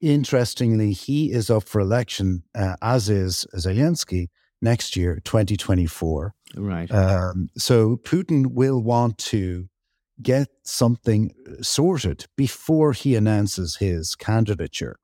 Interestingly, 0.00 0.92
he 0.92 1.32
is 1.32 1.50
up 1.50 1.64
for 1.64 1.80
election, 1.80 2.44
uh, 2.54 2.76
as 2.82 3.08
is 3.08 3.46
Zelenskyy, 3.54 4.28
next 4.62 4.96
year, 4.96 5.20
2024. 5.24 6.34
right. 6.56 6.90
Um, 6.90 7.48
so 7.56 7.96
Putin 7.96 8.46
will 8.48 8.82
want 8.82 9.18
to 9.18 9.68
get 10.22 10.48
something 10.62 11.32
sorted 11.60 12.26
before 12.36 12.92
he 12.92 13.14
announces 13.14 13.76
his 13.76 14.14
candidature, 14.14 14.98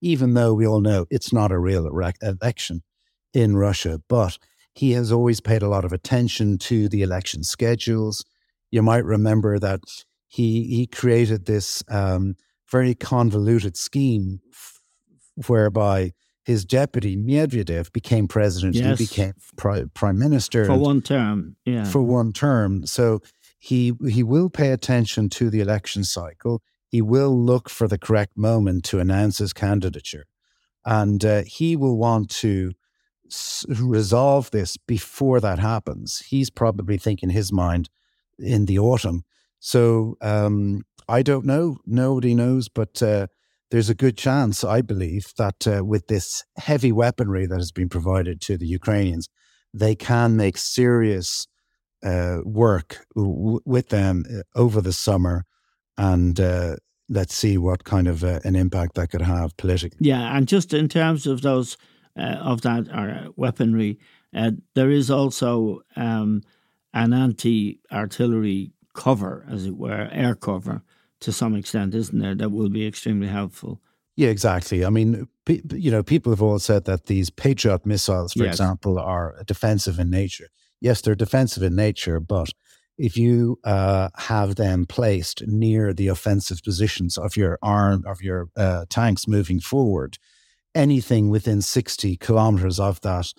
even 0.00 0.34
though 0.34 0.54
we 0.54 0.66
all 0.66 0.80
know 0.80 1.06
it's 1.10 1.32
not 1.32 1.50
a 1.52 1.58
real 1.58 1.86
election 1.86 2.82
in 3.32 3.56
Russia. 3.56 4.00
But 4.08 4.38
he 4.74 4.92
has 4.92 5.10
always 5.10 5.40
paid 5.40 5.62
a 5.62 5.68
lot 5.68 5.84
of 5.84 5.92
attention 5.92 6.58
to 6.58 6.88
the 6.88 7.02
election 7.02 7.42
schedules. 7.42 8.24
You 8.70 8.82
might 8.82 9.04
remember 9.04 9.58
that 9.58 9.80
he 10.26 10.64
he 10.64 10.86
created 10.86 11.46
this 11.46 11.82
um, 11.88 12.36
very 12.70 12.94
convoluted 12.94 13.76
scheme 13.76 14.40
f- 14.52 14.80
whereby 15.46 16.12
his 16.44 16.64
deputy 16.64 17.14
Medvedev 17.16 17.92
became 17.92 18.26
president. 18.26 18.74
Yes. 18.74 18.98
He 18.98 19.04
became 19.06 19.34
pri- 19.56 19.84
prime 19.92 20.18
minister 20.18 20.64
for 20.64 20.72
and- 20.72 20.80
one 20.80 21.02
term, 21.02 21.56
yeah. 21.64 21.84
for 21.84 22.02
one 22.02 22.32
term. 22.32 22.86
So 22.86 23.20
he 23.58 23.92
he 24.08 24.22
will 24.22 24.50
pay 24.50 24.70
attention 24.70 25.28
to 25.30 25.50
the 25.50 25.60
election 25.60 26.04
cycle. 26.04 26.62
He 26.88 27.02
will 27.02 27.36
look 27.36 27.68
for 27.68 27.86
the 27.88 27.98
correct 27.98 28.36
moment 28.36 28.84
to 28.84 29.00
announce 29.00 29.38
his 29.38 29.52
candidature, 29.52 30.26
and 30.84 31.24
uh, 31.24 31.42
he 31.46 31.76
will 31.76 31.98
want 31.98 32.30
to 32.30 32.72
s- 33.26 33.66
resolve 33.68 34.50
this 34.50 34.76
before 34.76 35.40
that 35.40 35.58
happens. 35.58 36.22
He's 36.28 36.50
probably 36.50 36.98
thinking 36.98 37.30
his 37.30 37.52
mind 37.52 37.90
in 38.38 38.66
the 38.66 38.78
autumn. 38.78 39.24
So 39.60 40.16
um, 40.20 40.84
I 41.08 41.22
don't 41.22 41.44
know. 41.44 41.78
Nobody 41.86 42.34
knows, 42.34 42.68
but. 42.68 43.02
Uh, 43.02 43.26
there's 43.70 43.90
a 43.90 43.94
good 43.94 44.16
chance, 44.16 44.64
I 44.64 44.80
believe, 44.80 45.34
that 45.36 45.66
uh, 45.66 45.84
with 45.84 46.06
this 46.06 46.42
heavy 46.56 46.90
weaponry 46.90 47.46
that 47.46 47.58
has 47.58 47.70
been 47.70 47.90
provided 47.90 48.40
to 48.42 48.56
the 48.56 48.66
Ukrainians, 48.66 49.28
they 49.74 49.94
can 49.94 50.36
make 50.36 50.56
serious 50.56 51.46
uh, 52.02 52.38
work 52.44 53.06
w- 53.14 53.60
with 53.64 53.88
them 53.88 54.24
uh, 54.30 54.42
over 54.54 54.80
the 54.80 54.92
summer, 54.92 55.44
and 55.96 56.38
uh, 56.40 56.76
let's 57.08 57.34
see 57.34 57.58
what 57.58 57.84
kind 57.84 58.06
of 58.08 58.22
uh, 58.22 58.40
an 58.44 58.56
impact 58.56 58.94
that 58.94 59.10
could 59.10 59.22
have 59.22 59.56
politically. 59.56 59.98
Yeah, 60.08 60.36
and 60.36 60.46
just 60.46 60.72
in 60.72 60.88
terms 60.88 61.26
of 61.26 61.40
those 61.42 61.76
uh, 62.16 62.36
of 62.40 62.60
that 62.62 62.88
uh, 62.92 63.30
weaponry, 63.36 63.98
uh, 64.34 64.52
there 64.74 64.90
is 64.90 65.10
also 65.10 65.80
um, 65.96 66.42
an 66.92 67.12
anti-artillery 67.12 68.72
cover, 68.94 69.44
as 69.50 69.66
it 69.66 69.76
were, 69.76 70.08
air 70.12 70.34
cover 70.34 70.82
to 71.20 71.32
some 71.32 71.54
extent, 71.54 71.94
isn't 71.94 72.18
there? 72.18 72.34
That 72.34 72.50
will 72.50 72.68
be 72.68 72.86
extremely 72.86 73.28
helpful. 73.28 73.80
Yeah, 74.16 74.28
exactly. 74.30 74.84
I 74.84 74.90
mean, 74.90 75.28
pe- 75.44 75.62
you 75.72 75.90
know, 75.90 76.02
people 76.02 76.32
have 76.32 76.42
all 76.42 76.58
said 76.58 76.84
that 76.84 77.06
these 77.06 77.30
Patriot 77.30 77.86
missiles, 77.86 78.32
for 78.32 78.44
Yes. 78.44 78.54
example, 78.54 78.98
are 78.98 79.36
defensive 79.46 79.98
in 80.00 80.10
nature. 80.10 80.48
Yes, 80.80 81.00
they're 81.00 81.14
defensive 81.14 81.62
in 81.62 81.74
nature, 81.74 82.20
but 82.20 82.50
if 82.96 83.16
you 83.16 83.58
uh, 83.64 84.08
have 84.16 84.56
them 84.56 84.86
placed 84.86 85.46
near 85.46 85.92
the 85.92 86.08
offensive 86.08 86.62
positions 86.64 87.16
of 87.16 87.36
your 87.36 87.58
arm 87.62 88.04
of 88.06 88.20
your 88.20 88.48
uh, 88.56 88.84
tanks 88.88 89.28
moving 89.28 89.60
forward, 89.60 90.18
anything 90.74 91.30
within 91.30 91.62
sixty 91.62 92.16
kilometers 92.16 92.80
of 92.80 93.00
that 93.02 93.32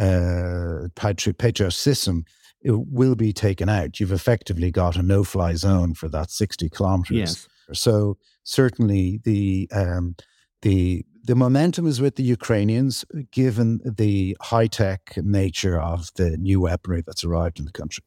uh, 0.00 0.88
Patriot, 0.94 1.72
system 1.72 2.24
it 2.62 2.72
will 2.72 3.14
be 3.14 3.32
taken 3.32 3.68
out. 3.68 3.98
You've 3.98 4.12
effectively 4.12 4.70
got 4.70 4.96
a 4.96 5.02
no-fly 5.02 5.54
zone 5.54 5.94
for 5.94 6.08
that 6.10 6.30
sixty 6.30 6.68
kilometers. 6.68 7.16
Yes. 7.16 7.48
So 7.72 8.16
certainly 8.44 9.20
the 9.24 9.68
um, 9.72 10.14
the 10.62 11.04
the 11.30 11.36
momentum 11.36 11.86
is 11.86 12.00
with 12.00 12.16
the 12.16 12.24
Ukrainians, 12.24 13.04
given 13.30 13.80
the 13.84 14.36
high 14.40 14.66
tech 14.66 15.16
nature 15.16 15.80
of 15.80 16.12
the 16.16 16.36
new 16.36 16.62
weaponry 16.62 17.04
that's 17.06 17.22
arrived 17.22 17.60
in 17.60 17.66
the 17.66 17.70
country. 17.70 18.02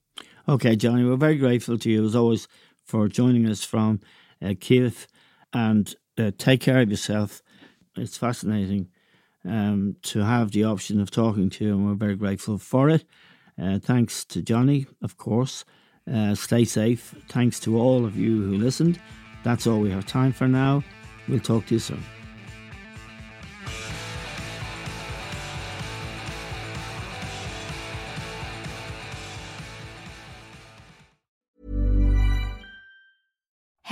Okay, 0.49 0.75
Johnny, 0.75 1.05
we're 1.05 1.15
very 1.15 1.37
grateful 1.37 1.77
to 1.77 1.89
you 1.89 2.03
as 2.03 2.17
always 2.17 2.49
for 2.83 3.07
joining 3.07 3.47
us 3.47 3.63
from 3.63 4.01
uh, 4.41 4.55
Kiev, 4.59 5.07
and 5.53 5.95
uh, 6.17 6.31
take 6.37 6.59
care 6.59 6.81
of 6.81 6.89
yourself. 6.89 7.41
It's 7.95 8.17
fascinating 8.17 8.89
um, 9.45 9.95
to 10.01 10.25
have 10.25 10.51
the 10.51 10.65
option 10.65 10.99
of 10.99 11.09
talking 11.09 11.49
to 11.51 11.63
you, 11.63 11.71
and 11.75 11.87
we're 11.87 11.93
very 11.93 12.17
grateful 12.17 12.57
for 12.57 12.89
it. 12.89 13.05
Uh, 13.57 13.79
thanks 13.79 14.25
to 14.25 14.41
Johnny, 14.41 14.85
of 15.01 15.15
course. 15.15 15.63
Uh, 16.13 16.35
stay 16.35 16.65
safe. 16.65 17.15
Thanks 17.29 17.57
to 17.61 17.79
all 17.79 18.03
of 18.03 18.17
you 18.17 18.43
who 18.43 18.57
listened. 18.57 18.99
That's 19.45 19.65
all 19.65 19.79
we 19.79 19.91
have 19.91 20.05
time 20.05 20.33
for 20.33 20.49
now. 20.49 20.83
We'll 21.29 21.39
talk 21.39 21.67
to 21.67 21.75
you 21.75 21.79
soon. 21.79 22.03